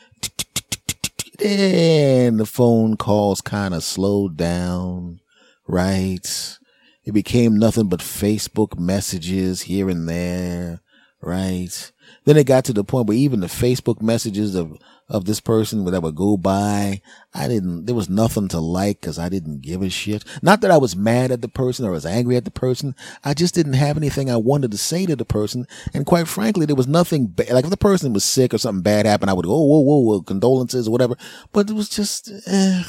[1.41, 5.19] then the phone calls kind of slowed down,
[5.67, 6.57] right?
[7.03, 10.81] It became nothing but Facebook messages here and there,
[11.21, 11.91] right?
[12.29, 14.77] Then it got to the point where even the Facebook messages of,
[15.09, 17.01] of this person that would go by,
[17.33, 20.27] I didn't, there was nothing to like because I didn't give a shit.
[20.43, 22.95] Not that I was mad at the person or was angry at the person.
[23.25, 25.67] I just didn't have anything I wanted to say to the person.
[25.95, 27.49] And quite frankly, there was nothing bad.
[27.49, 29.81] Like if the person was sick or something bad happened, I would go, oh, whoa,
[29.81, 31.17] whoa, whoa, condolences or whatever.
[31.55, 32.83] But it was just, eh.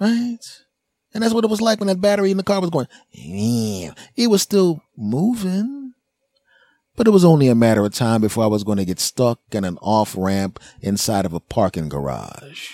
[0.00, 0.44] Right?
[1.14, 2.88] And that's what it was like when that battery in the car was going.
[3.12, 5.87] It was still moving
[6.98, 9.40] but it was only a matter of time before I was going to get stuck
[9.52, 12.72] in an off ramp inside of a parking garage.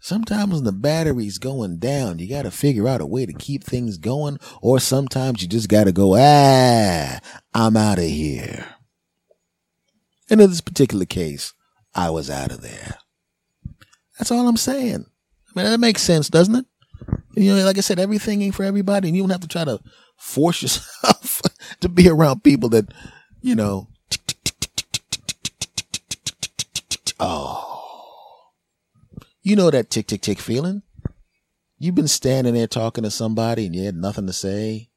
[0.00, 3.62] Sometimes when the battery's going down, you got to figure out a way to keep
[3.62, 7.20] things going, or sometimes you just got to go, ah,
[7.52, 8.66] I'm out of here.
[10.30, 11.52] And in this particular case,
[11.94, 12.96] I was out of there.
[14.18, 15.04] That's all I'm saying.
[15.54, 16.66] I mean, that makes sense, doesn't it?
[17.34, 19.64] You know, like I said, everything ain't for everybody, and you don't have to try
[19.64, 19.80] to
[20.16, 21.42] force yourself
[21.80, 22.92] to be around people that,
[23.40, 23.88] you know,
[27.18, 28.50] oh,
[29.42, 30.82] you know that tick tick tick feeling.
[31.78, 34.90] You've been standing there talking to somebody and you had nothing to say,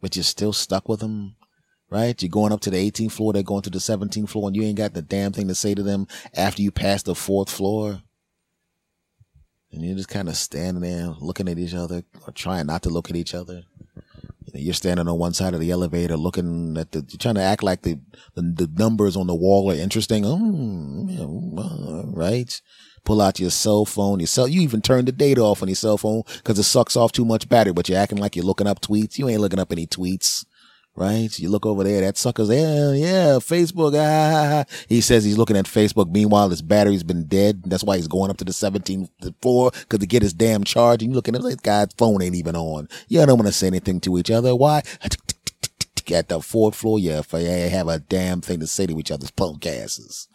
[0.00, 1.36] but you're still stuck with them,
[1.90, 2.20] right?
[2.22, 4.62] You're going up to the 18th floor, they're going to the 17th floor, and you
[4.62, 8.02] ain't got the damn thing to say to them after you pass the fourth floor
[9.72, 12.90] and you're just kind of standing there looking at each other or trying not to
[12.90, 13.62] look at each other.
[14.54, 17.62] You're standing on one side of the elevator looking at the, you're trying to act
[17.62, 17.98] like the,
[18.34, 20.24] the, the numbers on the wall are interesting.
[20.26, 22.60] Oh, right.
[23.04, 25.74] Pull out your cell phone, your cell, you even turn the data off on your
[25.74, 28.66] cell phone because it sucks off too much battery, but you're acting like you're looking
[28.66, 29.18] up tweets.
[29.18, 30.44] You ain't looking up any tweets
[30.94, 31.38] right?
[31.38, 33.94] You look over there, that sucker's, yeah, yeah, Facebook.
[33.96, 36.10] Ah, he says he's looking at Facebook.
[36.10, 37.62] Meanwhile, his battery's been dead.
[37.64, 41.02] That's why he's going up to the 17th floor because to get his damn charge.
[41.02, 42.88] And you looking at this guy's phone ain't even on.
[43.08, 44.54] Y'all don't want to say anything to each other.
[44.54, 44.82] Why?
[46.10, 49.10] At the fourth floor, yeah, if I have a damn thing to say to each
[49.10, 49.32] other's
[49.64, 50.28] asses.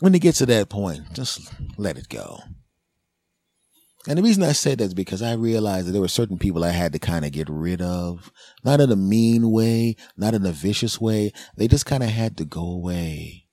[0.00, 2.40] When it gets to that point, just let it go.
[4.08, 6.64] And the reason I said that is because I realized that there were certain people
[6.64, 8.32] I had to kind of get rid of.
[8.64, 11.32] Not in a mean way, not in a vicious way.
[11.56, 13.46] They just kind of had to go away.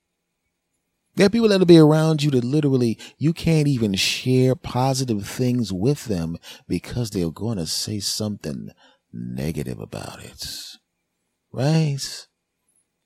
[1.16, 5.72] There are people that'll be around you that literally you can't even share positive things
[5.72, 8.70] with them because they're going to say something
[9.12, 10.46] negative about it.
[11.52, 12.26] Right?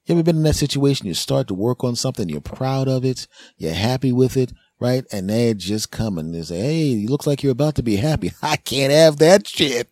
[0.04, 1.06] You ever been in that situation?
[1.06, 3.26] You start to work on something, you're proud of it,
[3.56, 4.52] you're happy with it,
[4.82, 5.04] right?
[5.12, 7.96] And they just come and they say, Hey, it looks like you're about to be
[7.96, 8.32] happy.
[8.42, 9.88] I can't have that shit.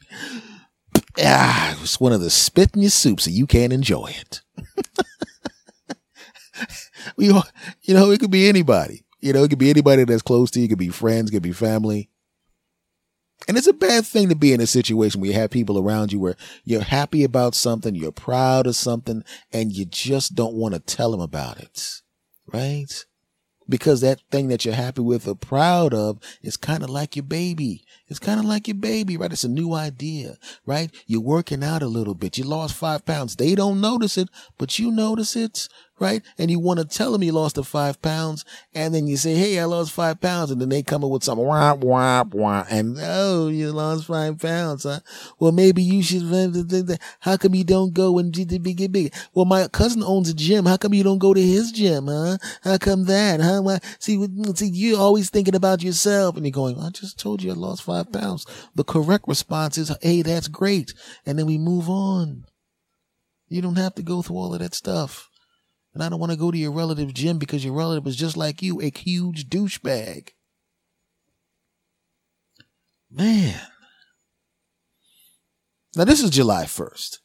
[1.23, 4.43] Ah, it's one of the spit in your soup so you can't enjoy it.
[7.17, 9.05] we, you know, it could be anybody.
[9.21, 10.65] You know, it could be anybody that's close to you.
[10.65, 12.11] It could be friends, it could be family.
[13.49, 16.13] And it's a bad thing to be in a situation where you have people around
[16.13, 20.75] you where you're happy about something, you're proud of something, and you just don't want
[20.75, 22.03] to tell them about it.
[22.53, 23.05] Right?
[23.71, 27.23] Because that thing that you're happy with or proud of is kind of like your
[27.23, 27.85] baby.
[28.09, 29.33] It's kind of like your baby, right?
[29.33, 30.91] It's a new idea, right?
[31.07, 32.37] You're working out a little bit.
[32.37, 33.37] You lost five pounds.
[33.37, 35.69] They don't notice it, but you notice it,
[36.01, 36.23] right?
[36.39, 38.45] And you want to tell them you lost the five pounds.
[38.75, 40.51] And then you say, Hey, I lost five pounds.
[40.51, 42.65] And then they come up with some wah, wah, wah.
[42.71, 45.01] And oh, you lost five pounds, huh?
[45.39, 49.15] Well, maybe you should, how come you don't go and get big?
[49.35, 50.67] Well, my cousin owns a gym.
[50.67, 52.39] How come you don't go to his gym, huh?
[52.63, 53.61] How come that, huh?
[53.63, 57.51] Why, see, see, you're always thinking about yourself and you're going, I just told you
[57.51, 58.47] I lost five pounds.
[58.75, 60.95] The correct response is, Hey, that's great.
[61.27, 62.47] And then we move on.
[63.49, 65.30] You don't have to go through all of that stuff.
[65.93, 68.37] And I don't want to go to your relative's gym because your relative is just
[68.37, 70.31] like you, a huge douchebag.
[73.11, 73.61] Man.
[75.97, 77.19] Now, this is July 1st.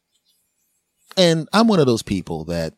[1.18, 2.74] And I'm one of those people that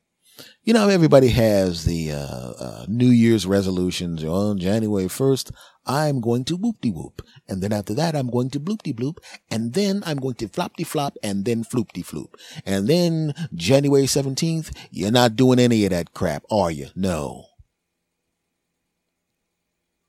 [0.63, 4.23] you know, everybody has the uh, uh, New Year's resolutions.
[4.23, 5.51] On January 1st,
[5.87, 7.21] I'm going to whoop de whoop.
[7.47, 9.17] And then after that, I'm going to bloop de bloop.
[9.49, 12.33] And then I'm going to flop de flop and then floop de floop.
[12.65, 16.87] And then January 17th, you're not doing any of that crap, are you?
[16.95, 17.45] No.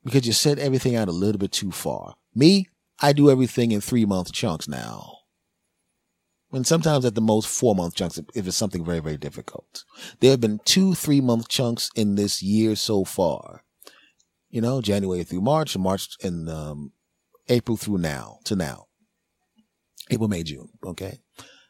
[0.05, 2.15] Because you set everything out a little bit too far.
[2.35, 2.69] Me,
[3.01, 5.19] I do everything in three month chunks now
[6.53, 9.85] and sometimes at the most four month chunks if it's something very, very difficult.
[10.21, 13.65] There have been two three month chunks in this year so far.
[14.51, 16.93] You know, January through March, March and um,
[17.49, 18.87] April through now to now.
[20.11, 20.69] April, May, June.
[20.85, 21.19] Okay.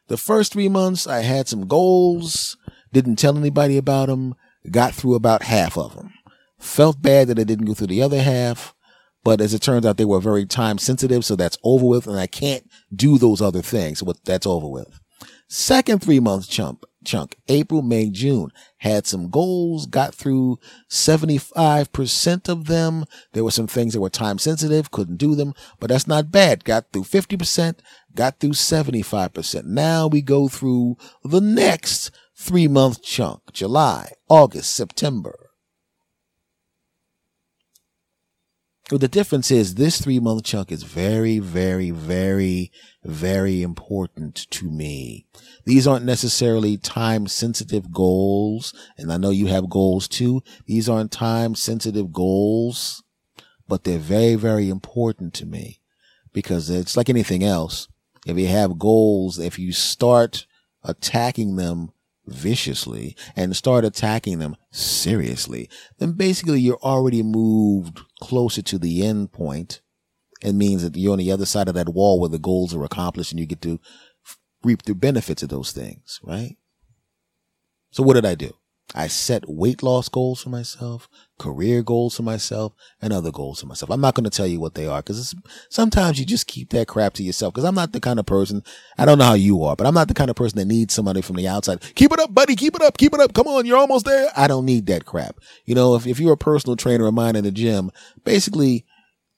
[0.07, 2.57] The first three months, I had some goals,
[2.91, 4.33] didn't tell anybody about them,
[4.71, 6.13] got through about half of them.
[6.57, 8.73] Felt bad that I didn't go through the other half,
[9.23, 11.23] but as it turns out, they were very time sensitive.
[11.25, 12.07] So that's over with.
[12.07, 13.99] And I can't do those other things.
[13.99, 14.99] So what that's over with.
[15.47, 22.65] Second three month chunk, chunk, April, May, June, had some goals, got through 75% of
[22.65, 23.05] them.
[23.33, 26.63] There were some things that were time sensitive, couldn't do them, but that's not bad.
[26.63, 27.79] Got through 50%,
[28.15, 29.65] got through 75%.
[29.65, 35.49] Now we go through the next three month chunk, July, August, September,
[38.78, 42.71] Well, the difference is this three month chunk is very, very, very,
[43.03, 45.27] very important to me.
[45.65, 48.73] These aren't necessarily time sensitive goals.
[48.97, 50.41] And I know you have goals too.
[50.65, 53.03] These aren't time sensitive goals,
[53.67, 55.81] but they're very, very important to me
[56.33, 57.87] because it's like anything else.
[58.25, 60.47] If you have goals, if you start
[60.83, 61.91] attacking them
[62.31, 69.31] viciously and start attacking them seriously, then basically you're already moved closer to the end
[69.31, 69.81] point.
[70.41, 72.83] It means that you're on the other side of that wall where the goals are
[72.83, 73.79] accomplished and you get to
[74.63, 76.57] reap the benefits of those things, right?
[77.91, 78.53] So what did I do?
[78.95, 81.07] I set weight loss goals for myself,
[81.39, 83.89] career goals for myself, and other goals for myself.
[83.89, 85.33] I'm not going to tell you what they are because
[85.69, 87.53] sometimes you just keep that crap to yourself.
[87.53, 88.63] Because I'm not the kind of person,
[88.97, 90.93] I don't know how you are, but I'm not the kind of person that needs
[90.93, 91.81] somebody from the outside.
[91.95, 92.55] Keep it up, buddy.
[92.55, 92.97] Keep it up.
[92.97, 93.33] Keep it up.
[93.33, 93.65] Come on.
[93.65, 94.29] You're almost there.
[94.35, 95.39] I don't need that crap.
[95.65, 97.89] You know, if, if you're a personal trainer of mine in the gym,
[98.23, 98.85] basically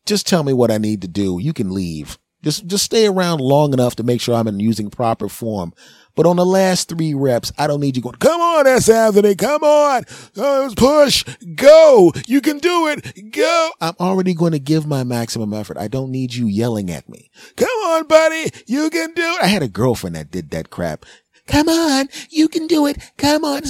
[0.05, 1.39] just tell me what I need to do.
[1.39, 2.17] You can leave.
[2.43, 5.73] Just, just stay around long enough to make sure I'm in using proper form.
[6.15, 8.89] But on the last three reps, I don't need you going, come on, S.
[8.89, 10.03] Anthony, come on,
[10.37, 11.23] uh, push,
[11.55, 13.71] go, you can do it, go.
[13.79, 15.77] I'm already going to give my maximum effort.
[15.77, 17.29] I don't need you yelling at me.
[17.55, 19.41] Come on, buddy, you can do it.
[19.41, 21.05] I had a girlfriend that did that crap.
[21.47, 22.97] Come on, you can do it.
[23.17, 23.63] Come on,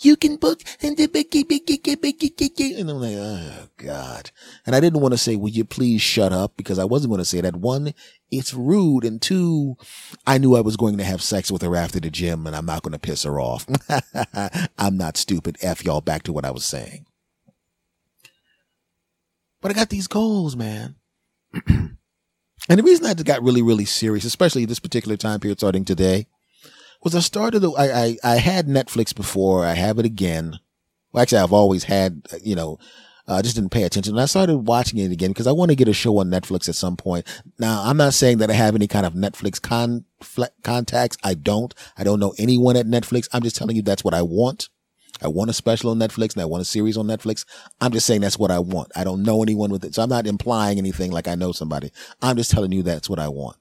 [0.00, 0.62] you can book.
[0.82, 4.30] And I'm like, oh God.
[4.64, 6.56] And I didn't want to say, will you please shut up?
[6.56, 7.56] Because I wasn't going to say that.
[7.56, 7.92] One,
[8.30, 9.04] it's rude.
[9.04, 9.76] And two,
[10.26, 12.66] I knew I was going to have sex with her after the gym and I'm
[12.66, 13.66] not going to piss her off.
[14.78, 15.58] I'm not stupid.
[15.60, 17.06] F y'all back to what I was saying.
[19.60, 20.94] But I got these goals, man.
[21.66, 21.96] and
[22.68, 26.26] the reason I got really, really serious, especially this particular time period starting today,
[27.02, 29.64] was I started, I, I, I had Netflix before.
[29.64, 30.58] I have it again.
[31.12, 32.78] Well, actually, I've always had, you know,
[33.26, 34.14] I uh, just didn't pay attention.
[34.14, 36.66] And I started watching it again because I want to get a show on Netflix
[36.66, 37.26] at some point.
[37.58, 40.06] Now, I'm not saying that I have any kind of Netflix con-
[40.62, 41.18] contacts.
[41.22, 41.74] I don't.
[41.98, 43.28] I don't know anyone at Netflix.
[43.32, 44.70] I'm just telling you that's what I want.
[45.20, 47.44] I want a special on Netflix and I want a series on Netflix.
[47.80, 48.92] I'm just saying that's what I want.
[48.96, 49.94] I don't know anyone with it.
[49.94, 51.90] So I'm not implying anything like I know somebody.
[52.22, 53.56] I'm just telling you that's what I want.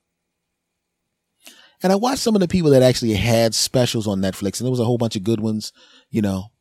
[1.83, 4.71] And I watched some of the people that actually had specials on Netflix and there
[4.71, 5.71] was a whole bunch of good ones,
[6.09, 6.51] you know.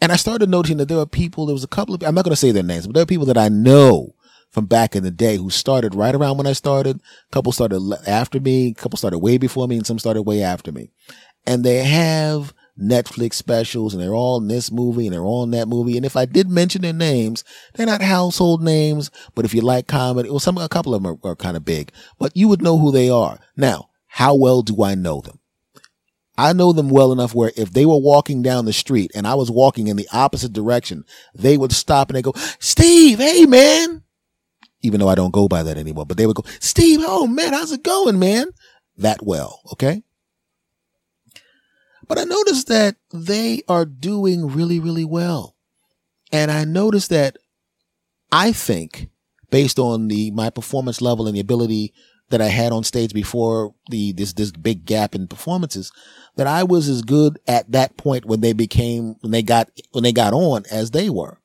[0.00, 2.24] And I started noticing that there were people, there was a couple of, I'm not
[2.24, 4.14] going to say their names, but there are people that I know
[4.50, 6.96] from back in the day who started right around when I started.
[6.96, 10.42] A couple started after me, a couple started way before me, and some started way
[10.42, 10.90] after me.
[11.46, 15.50] And they have Netflix specials and they're all in this movie and they're all in
[15.52, 15.96] that movie.
[15.96, 19.86] And if I did mention their names, they're not household names, but if you like
[19.86, 22.62] comedy, well, some, a couple of them are, are kind of big, but you would
[22.62, 23.38] know who they are.
[23.56, 25.40] Now, how well do I know them?
[26.38, 29.34] I know them well enough where if they were walking down the street and I
[29.34, 31.04] was walking in the opposite direction,
[31.34, 34.04] they would stop and they go, Steve, hey man.
[34.82, 37.54] Even though I don't go by that anymore, but they would go, Steve, oh man,
[37.54, 38.52] how's it going, man?
[38.98, 39.60] That well.
[39.72, 40.04] Okay.
[42.06, 45.56] But I noticed that they are doing really, really well.
[46.30, 47.36] And I noticed that
[48.30, 49.08] I think
[49.50, 51.92] based on the, my performance level and the ability
[52.30, 55.92] that I had on stage before the this this big gap in performances
[56.36, 60.04] that I was as good at that point when they became when they got when
[60.04, 61.38] they got on as they were.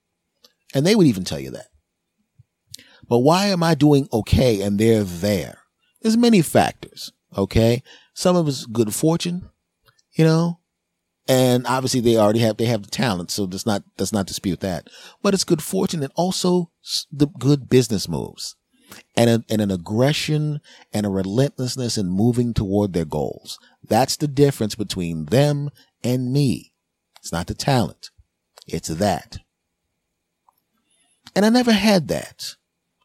[0.73, 1.67] And they would even tell you that.
[3.07, 5.59] But why am I doing okay and they're there?
[6.01, 7.81] There's many factors, okay?
[8.13, 9.49] Some of it's good fortune,
[10.13, 10.59] you know,
[11.27, 14.59] and obviously they already have they have the talent, so does not does not dispute
[14.61, 14.87] that.
[15.21, 16.71] But it's good fortune and also
[17.11, 18.55] the good business moves
[19.15, 20.61] and, a, and an aggression
[20.93, 23.59] and a relentlessness in moving toward their goals.
[23.83, 25.69] That's the difference between them
[26.03, 26.73] and me.
[27.17, 28.11] It's not the talent.
[28.67, 29.37] It's that.
[31.35, 32.55] And I never had that.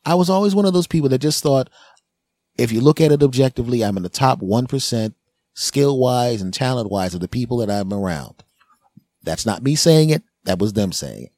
[0.04, 1.70] I was always one of those people that just thought,
[2.56, 5.14] if you look at it objectively, I'm in the top 1%
[5.54, 8.44] skill wise and talent wise of the people that I'm around.
[9.22, 10.22] That's not me saying it.
[10.44, 11.32] That was them saying it.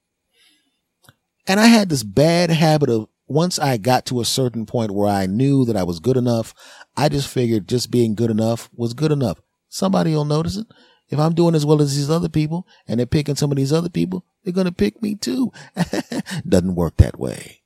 [1.47, 5.09] And I had this bad habit of once I got to a certain point where
[5.09, 6.55] I knew that I was good enough,
[6.97, 9.41] I just figured just being good enough was good enough.
[9.69, 10.67] Somebody will notice it.
[11.09, 13.73] If I'm doing as well as these other people and they're picking some of these
[13.73, 15.53] other people, they're going to pick me too.
[16.49, 17.63] Doesn't work that way.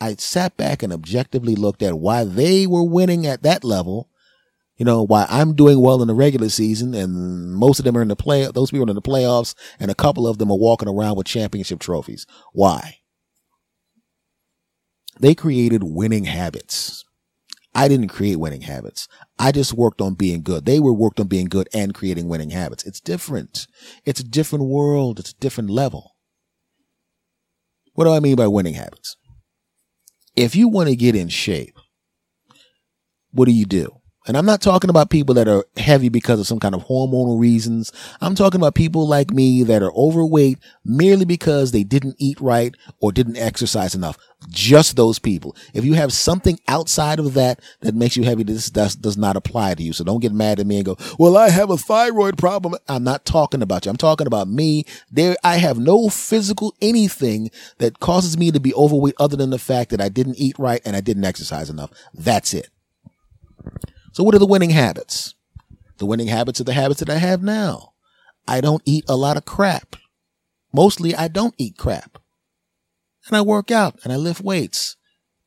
[0.00, 4.08] I sat back and objectively looked at why they were winning at that level.
[4.76, 8.02] You know, why I'm doing well in the regular season and most of them are
[8.02, 10.58] in the play, those people are in the playoffs and a couple of them are
[10.58, 12.26] walking around with championship trophies.
[12.52, 12.98] Why?
[15.20, 17.04] They created winning habits.
[17.74, 19.08] I didn't create winning habits.
[19.38, 20.64] I just worked on being good.
[20.64, 22.84] They were worked on being good and creating winning habits.
[22.84, 23.66] It's different.
[24.04, 25.18] It's a different world.
[25.18, 26.12] It's a different level.
[27.94, 29.16] What do I mean by winning habits?
[30.36, 31.76] If you want to get in shape,
[33.32, 34.00] what do you do?
[34.26, 37.38] And I'm not talking about people that are heavy because of some kind of hormonal
[37.38, 37.92] reasons.
[38.22, 42.74] I'm talking about people like me that are overweight merely because they didn't eat right
[43.00, 44.16] or didn't exercise enough.
[44.48, 45.54] Just those people.
[45.74, 49.36] If you have something outside of that that makes you heavy, this does, does not
[49.36, 49.92] apply to you.
[49.92, 52.76] So don't get mad at me and go, well, I have a thyroid problem.
[52.88, 53.90] I'm not talking about you.
[53.90, 54.86] I'm talking about me.
[55.10, 59.58] There, I have no physical anything that causes me to be overweight other than the
[59.58, 61.90] fact that I didn't eat right and I didn't exercise enough.
[62.14, 62.68] That's it.
[64.14, 65.34] So what are the winning habits?
[65.98, 67.94] The winning habits are the habits that I have now.
[68.46, 69.96] I don't eat a lot of crap.
[70.72, 72.18] Mostly I don't eat crap.
[73.26, 74.96] And I work out and I lift weights.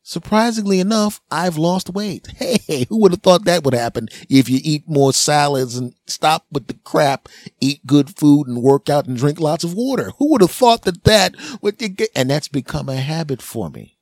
[0.02, 2.28] Surprisingly enough, I've lost weight.
[2.38, 6.44] Hey, who would have thought that would happen if you eat more salads and stop
[6.52, 7.30] with the crap,
[7.62, 10.12] eat good food and work out and drink lots of water?
[10.18, 13.96] Who would have thought that that would get, and that's become a habit for me.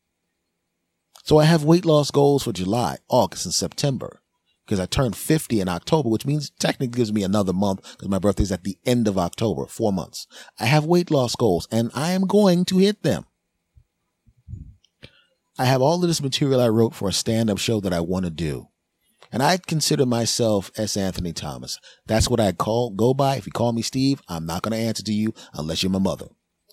[1.23, 4.21] So I have weight loss goals for July, August, and September
[4.67, 8.19] because I turned 50 in October, which means technically gives me another month because my
[8.19, 10.27] birthday's at the end of October, four months.
[10.59, 13.27] I have weight loss goals and I am going to hit them.
[15.59, 18.01] I have all of this material I wrote for a stand up show that I
[18.01, 18.69] want to do.
[19.33, 20.97] And I consider myself S.
[20.97, 21.79] Anthony Thomas.
[22.07, 23.37] That's what I call, go by.
[23.37, 25.99] If you call me Steve, I'm not going to answer to you unless you're my
[25.99, 26.27] mother.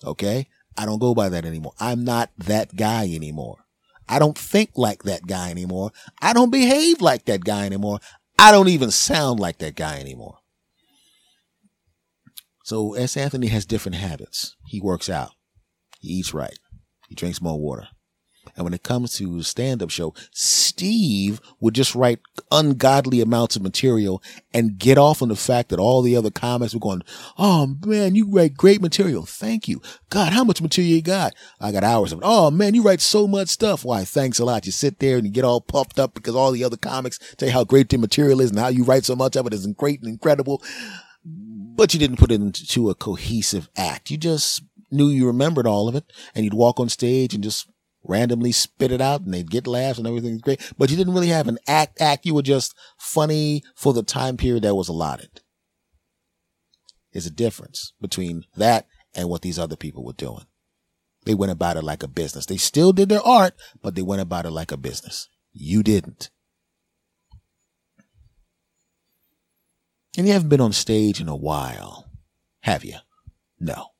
[0.04, 0.48] Okay.
[0.76, 1.72] I don't go by that anymore.
[1.78, 3.63] I'm not that guy anymore.
[4.08, 5.90] I don't think like that guy anymore.
[6.20, 8.00] I don't behave like that guy anymore.
[8.38, 10.38] I don't even sound like that guy anymore.
[12.64, 13.16] So S.
[13.16, 14.56] Anthony has different habits.
[14.66, 15.32] He works out.
[16.00, 16.58] He eats right.
[17.08, 17.88] He drinks more water.
[18.56, 22.20] And when it comes to stand up show, Steve would just write
[22.50, 24.22] ungodly amounts of material
[24.52, 27.02] and get off on the fact that all the other comics were going,
[27.38, 29.24] Oh man, you write great material.
[29.24, 29.80] Thank you.
[30.10, 31.34] God, how much material you got?
[31.60, 32.24] I got hours of it.
[32.26, 33.84] Oh man, you write so much stuff.
[33.84, 34.04] Why?
[34.04, 34.66] Thanks a lot.
[34.66, 37.48] You sit there and you get all puffed up because all the other comics tell
[37.48, 39.66] you how great the material is and how you write so much of it is
[39.66, 40.62] great and incredible.
[41.24, 44.10] But you didn't put it into a cohesive act.
[44.10, 47.68] You just knew you remembered all of it and you'd walk on stage and just
[48.04, 50.72] randomly spit it out and they'd get laughs and everything's great.
[50.78, 52.26] But you didn't really have an act act.
[52.26, 55.40] You were just funny for the time period that was allotted.
[57.12, 60.44] There's a difference between that and what these other people were doing.
[61.24, 62.46] They went about it like a business.
[62.46, 65.28] They still did their art, but they went about it like a business.
[65.52, 66.30] You didn't.
[70.16, 72.10] And you haven't been on stage in a while,
[72.60, 72.98] have you?
[73.58, 73.93] No.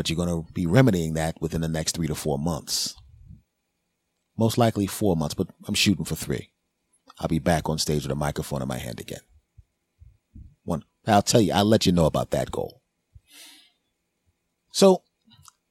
[0.00, 2.96] But you're going to be remedying that within the next three to four months.
[4.38, 6.52] Most likely four months, but I'm shooting for three.
[7.18, 9.20] I'll be back on stage with a microphone in my hand again.
[10.64, 12.80] One, I'll tell you, I'll let you know about that goal.
[14.72, 15.02] So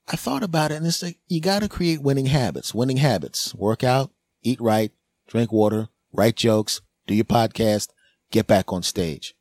[0.07, 3.55] I thought about it and it's like, you got to create winning habits, winning habits,
[3.55, 4.11] work out,
[4.43, 4.91] eat right,
[5.27, 7.89] drink water, write jokes, do your podcast,
[8.29, 9.33] get back on stage.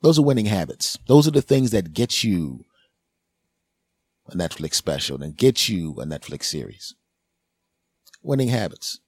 [0.00, 0.96] Those are winning habits.
[1.06, 2.64] Those are the things that get you
[4.28, 6.94] a Netflix special and get you a Netflix series.
[8.22, 9.00] Winning habits.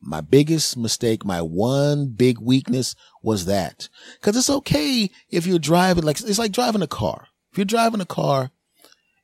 [0.00, 3.88] My biggest mistake, my one big weakness was that.
[4.20, 7.28] Cause it's okay if you're driving, like, it's like driving a car.
[7.52, 8.50] If you're driving a car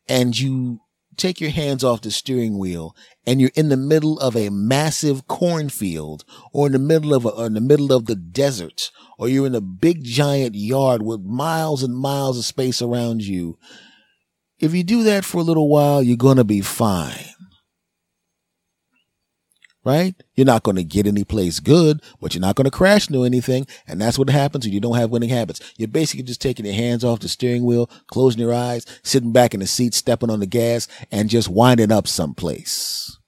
[0.09, 0.80] and you
[1.16, 5.28] take your hands off the steering wheel and you're in the middle of a massive
[5.28, 9.47] cornfield or in the middle of a, in the middle of the desert or you're
[9.47, 13.59] in a big giant yard with miles and miles of space around you.
[14.61, 17.30] If you do that for a little while, you're going to be fine
[19.84, 20.14] right?
[20.34, 23.24] You're not going to get any place good, but you're not going to crash into
[23.24, 23.66] anything.
[23.86, 25.61] And that's what happens when you don't have winning habits.
[25.76, 29.54] You're basically just taking your hands off the steering wheel, closing your eyes, sitting back
[29.54, 33.18] in the seat, stepping on the gas and just winding up someplace.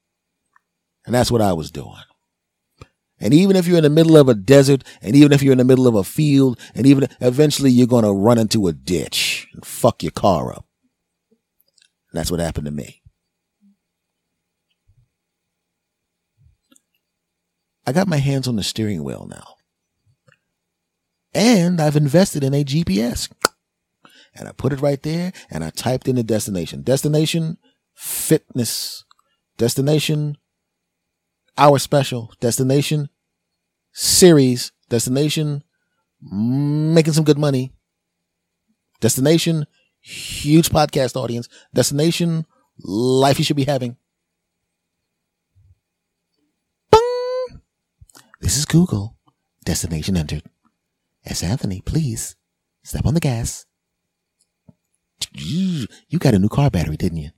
[1.06, 1.96] And that's what I was doing.
[3.18, 5.58] And even if you're in the middle of a desert, and even if you're in
[5.58, 9.46] the middle of a field, and even eventually you're going to run into a ditch
[9.54, 10.66] and fuck your car up.
[12.12, 13.02] That's what happened to me.
[17.86, 19.56] I got my hands on the steering wheel now.
[21.34, 23.30] And I've invested in a GPS.
[24.34, 26.82] And I put it right there and I typed in the destination.
[26.82, 27.58] Destination
[27.94, 29.04] fitness.
[29.56, 30.36] Destination
[31.58, 32.32] hour special.
[32.40, 33.08] Destination
[33.92, 34.72] series.
[34.88, 35.64] Destination
[36.20, 37.72] making some good money.
[39.00, 39.66] Destination
[40.03, 41.48] huge podcast audience.
[41.72, 42.44] Destination
[42.78, 43.96] life you should be having.
[48.40, 49.16] This is Google.
[49.64, 50.42] Destination entered.
[51.24, 51.42] S.
[51.42, 52.34] Anthony, please
[52.82, 53.64] step on the gas.
[55.32, 55.86] You
[56.18, 57.30] got a new car battery, didn't you?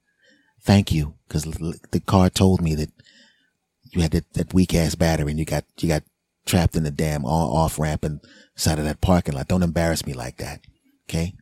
[0.62, 2.90] Thank you, because the car told me that
[3.82, 6.02] you had that, that weak ass battery and you got you got
[6.46, 8.20] trapped in the damn off ramp and
[8.56, 9.48] side of that parking lot.
[9.48, 10.62] Don't embarrass me like that,
[11.06, 11.34] okay?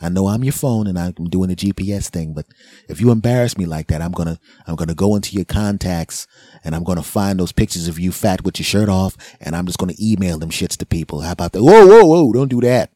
[0.00, 2.46] I know I'm your phone and I'm doing the GPS thing, but
[2.88, 6.26] if you embarrass me like that, I'm gonna, I'm gonna go into your contacts
[6.64, 9.66] and I'm gonna find those pictures of you fat with your shirt off and I'm
[9.66, 11.20] just gonna email them shits to people.
[11.20, 11.62] How about that?
[11.62, 12.32] Whoa, whoa, whoa.
[12.32, 12.92] Don't do that.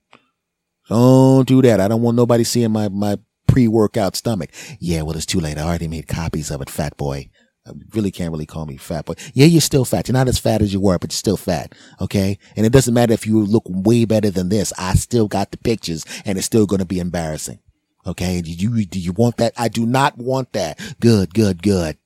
[0.88, 1.80] Don't do that.
[1.80, 4.50] I don't want nobody seeing my, my pre-workout stomach.
[4.80, 5.58] Yeah, well, it's too late.
[5.58, 7.30] I already made copies of it, fat boy.
[7.66, 10.06] I really can't really call me fat, but yeah, you're still fat.
[10.06, 11.74] You're not as fat as you were, but you're still fat.
[12.00, 12.38] Okay.
[12.56, 14.72] And it doesn't matter if you look way better than this.
[14.78, 17.60] I still got the pictures and it's still going to be embarrassing.
[18.06, 18.42] Okay.
[18.42, 19.54] Do you, do you want that?
[19.56, 20.78] I do not want that.
[21.00, 21.96] Good, good, good.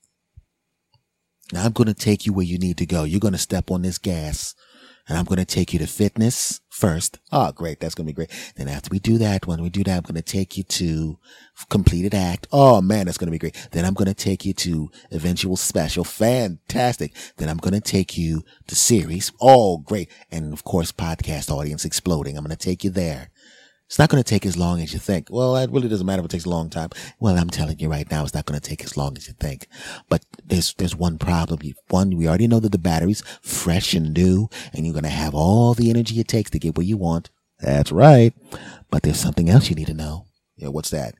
[1.51, 3.03] Now I'm going to take you where you need to go.
[3.03, 4.55] You're going to step on this gas
[5.09, 7.19] and I'm going to take you to fitness first.
[7.31, 7.79] Oh, great.
[7.79, 8.53] That's going to be great.
[8.55, 11.19] Then after we do that, when we do that, I'm going to take you to
[11.67, 12.47] completed act.
[12.53, 13.67] Oh man, that's going to be great.
[13.71, 16.05] Then I'm going to take you to eventual special.
[16.05, 17.13] Fantastic.
[17.35, 19.33] Then I'm going to take you to series.
[19.41, 20.09] Oh, great.
[20.31, 22.37] And of course, podcast audience exploding.
[22.37, 23.29] I'm going to take you there.
[23.89, 25.29] It's not going to take as long as you think.
[25.31, 26.89] Well, it really doesn't matter if it takes a long time.
[27.19, 29.33] Well, I'm telling you right now, it's not going to take as long as you
[29.33, 29.67] think.
[30.07, 31.59] But there's, there's one problem.
[31.87, 35.33] One, we already know that the battery's fresh and new and you're going to have
[35.33, 37.31] all the energy it takes to get where you want.
[37.61, 38.35] That's right.
[38.91, 40.27] But there's something else you need to know.
[40.55, 41.15] Yeah, what's that?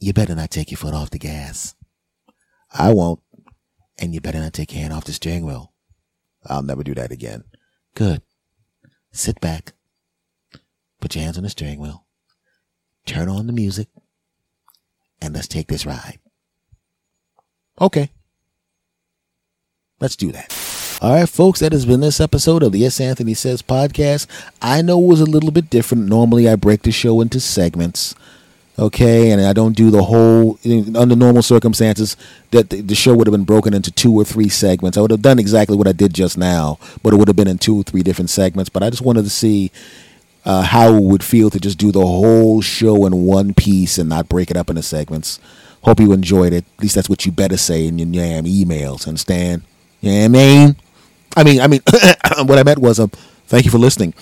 [0.00, 1.76] You better not take your foot off the gas.
[2.72, 3.20] I won't.
[4.00, 5.74] And you better not take your hand off the steering wheel.
[6.44, 7.44] I'll never do that again.
[7.94, 8.22] Good.
[9.12, 9.74] Sit back
[11.00, 12.04] Put your hands on the steering wheel.
[13.06, 13.88] Turn on the music.
[15.22, 16.18] And let's take this ride.
[17.80, 18.10] Okay.
[20.00, 20.54] Let's do that.
[21.02, 23.00] All right, folks, that has been this episode of the S.
[23.00, 24.26] Anthony Says podcast.
[24.60, 26.06] I know it was a little bit different.
[26.06, 28.14] Normally, I break the show into segments.
[28.78, 30.58] Okay, and I don't do the whole.
[30.94, 32.16] Under normal circumstances,
[32.50, 34.96] that the show would have been broken into two or three segments.
[34.96, 37.48] I would have done exactly what I did just now, but it would have been
[37.48, 38.68] in two or three different segments.
[38.68, 39.70] But I just wanted to see
[40.44, 44.08] uh, how it would feel to just do the whole show in one piece and
[44.08, 45.38] not break it up into segments.
[45.82, 46.64] Hope you enjoyed it.
[46.76, 49.06] At least that's what you better say in your damn emails.
[49.06, 49.62] Understand?
[50.00, 50.76] You know I mean?
[51.36, 51.80] I mean, I mean,
[52.44, 53.10] what I meant was, um,
[53.50, 54.14] Thank you for listening.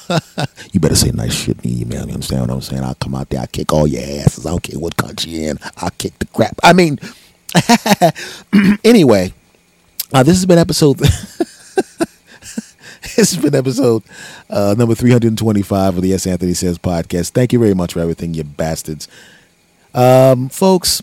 [0.72, 2.06] you better say nice shit in the email.
[2.06, 2.82] You understand what I'm saying?
[2.82, 3.40] I'll come out there.
[3.40, 4.46] I'll kick all your asses.
[4.46, 5.58] I don't care what country you're in.
[5.76, 6.58] I'll kick the crap.
[6.64, 6.98] I mean,
[8.82, 9.34] anyway,
[10.14, 10.98] uh, this has been episode.
[13.16, 14.04] this has been episode
[14.48, 16.24] uh, number 325 of the S.
[16.24, 17.30] Anthony Says podcast.
[17.30, 19.08] Thank you very much for everything, you bastards.
[19.92, 21.02] Um, folks,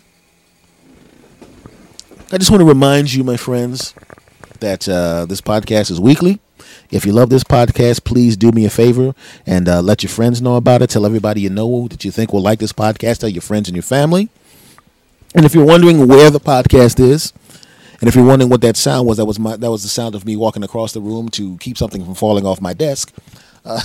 [2.32, 3.94] I just want to remind you, my friends,
[4.60, 6.40] that uh, this podcast is weekly.
[6.90, 10.40] If you love this podcast, please do me a favor and uh, let your friends
[10.40, 10.88] know about it.
[10.88, 13.18] Tell everybody you know that you think will like this podcast.
[13.18, 14.30] Tell your friends and your family.
[15.34, 17.34] And if you're wondering where the podcast is,
[18.00, 20.14] and if you're wondering what that sound was, that was my that was the sound
[20.14, 23.12] of me walking across the room to keep something from falling off my desk.
[23.64, 23.80] Uh,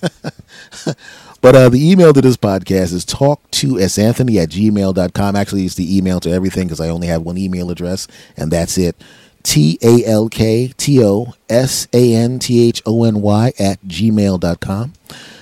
[1.40, 5.36] but uh, the email to this podcast is talk to s anthony at gmail.com.
[5.36, 8.76] Actually, it's the email to everything because I only have one email address, and that's
[8.76, 8.96] it.
[9.44, 13.80] T A L K T O S A N T H O N Y at
[13.82, 14.92] gmail.com.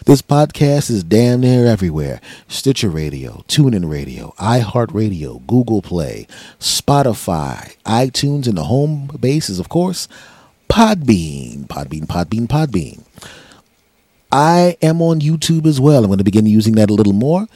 [0.06, 6.26] This podcast is damn near everywhere Stitcher Radio, TuneIn Radio, iHeartRadio, Google Play,
[6.60, 10.06] Spotify, iTunes, and the home base is, of course,
[10.68, 11.66] Podbean.
[11.68, 13.02] Podbean, Podbean, Podbean.
[14.30, 16.02] I am on YouTube as well.
[16.04, 17.46] I'm going to begin using that a little more.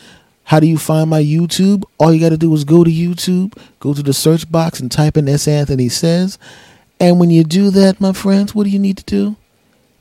[0.45, 1.85] How do you find my YouTube?
[1.99, 4.91] All you got to do is go to YouTube, go to the search box, and
[4.91, 5.47] type in S.
[5.47, 6.39] Anthony Says.
[6.99, 9.37] And when you do that, my friends, what do you need to do?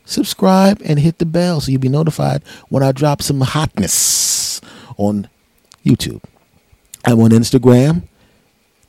[0.08, 4.62] Subscribe and hit the bell so you'll be notified when I drop some hotness
[4.96, 5.28] on
[5.86, 6.24] YouTube.
[7.06, 8.04] I'm on Instagram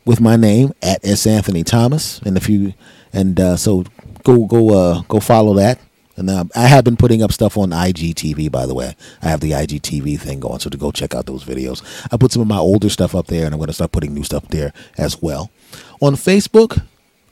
[0.05, 1.27] with my name at S.
[1.27, 2.21] Anthony Thomas.
[2.21, 2.73] And if you
[3.13, 3.85] and uh, so
[4.23, 5.81] go go uh, go follow that.
[6.17, 8.95] And uh, I have been putting up stuff on IGTV, by the way.
[9.21, 11.83] I have the IGTV thing going, so to go check out those videos.
[12.13, 14.15] I put some of my older stuff up there, and I'm going to start putting
[14.15, 15.51] new stuff there as well.
[16.01, 16.83] On Facebook,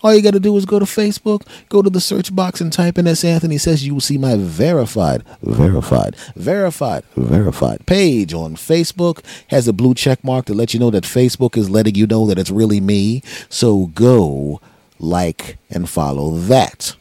[0.02, 2.72] all you got to do is go to Facebook, go to the search box, and
[2.72, 3.24] type in S.
[3.24, 9.24] Anthony says you will see my verified, verified, verified, verified page on Facebook.
[9.48, 12.26] Has a blue check mark to let you know that Facebook is letting you know
[12.26, 13.22] that it's really me.
[13.48, 14.60] So go
[14.98, 16.94] like and follow that.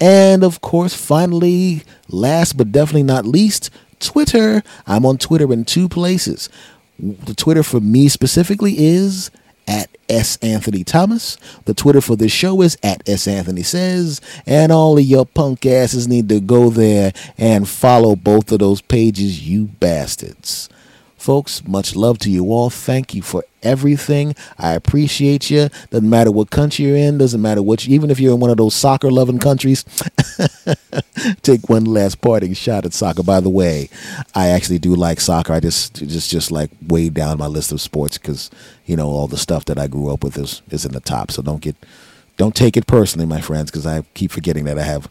[0.00, 3.70] And of course, finally, last but definitely not least,
[4.00, 4.62] Twitter.
[4.86, 6.48] I'm on Twitter in two places.
[6.98, 9.30] The Twitter for me specifically is
[9.68, 10.38] at S.
[10.38, 11.36] Anthony Thomas.
[11.66, 13.28] The Twitter for this show is at S.
[13.28, 14.20] Anthony Says.
[14.46, 18.80] And all of your punk asses need to go there and follow both of those
[18.80, 20.68] pages, you bastards.
[21.18, 22.70] Folks, much love to you all.
[22.70, 24.36] Thank you for everything.
[24.56, 25.68] I appreciate you.
[25.90, 28.50] Doesn't matter what country you're in, doesn't matter what, you, even if you're in one
[28.50, 29.84] of those soccer loving countries.
[31.42, 33.24] Take one last parting shot at soccer.
[33.24, 33.90] By the way,
[34.36, 35.52] I actually do like soccer.
[35.52, 38.48] I just, just, just like way down my list of sports because,
[38.86, 41.32] you know, all the stuff that I grew up with is, is in the top.
[41.32, 41.74] So don't get,
[42.36, 45.08] don't take it personally, my friends, because I keep forgetting that I have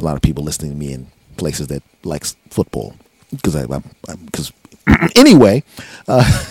[0.00, 2.96] a lot of people listening to me in places that likes football
[3.30, 3.84] because I, I'm,
[4.26, 4.52] because
[5.16, 5.62] anyway,
[6.08, 6.24] uh,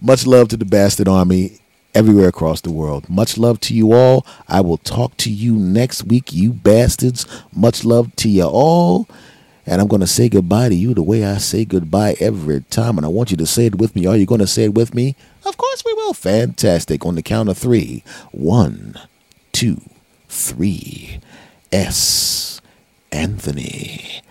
[0.00, 1.58] much love to the Bastard Army
[1.94, 3.08] everywhere across the world.
[3.08, 4.26] Much love to you all.
[4.48, 7.26] I will talk to you next week, you bastards.
[7.52, 9.08] Much love to you all.
[9.66, 12.96] And I'm going to say goodbye to you the way I say goodbye every time.
[12.96, 14.06] And I want you to say it with me.
[14.06, 15.16] Are you going to say it with me?
[15.44, 16.14] Of course we will.
[16.14, 17.04] Fantastic.
[17.04, 18.02] On the count of three.
[18.32, 18.96] One,
[19.52, 19.80] two,
[20.28, 21.20] three.
[21.72, 22.60] S.
[23.12, 24.22] Anthony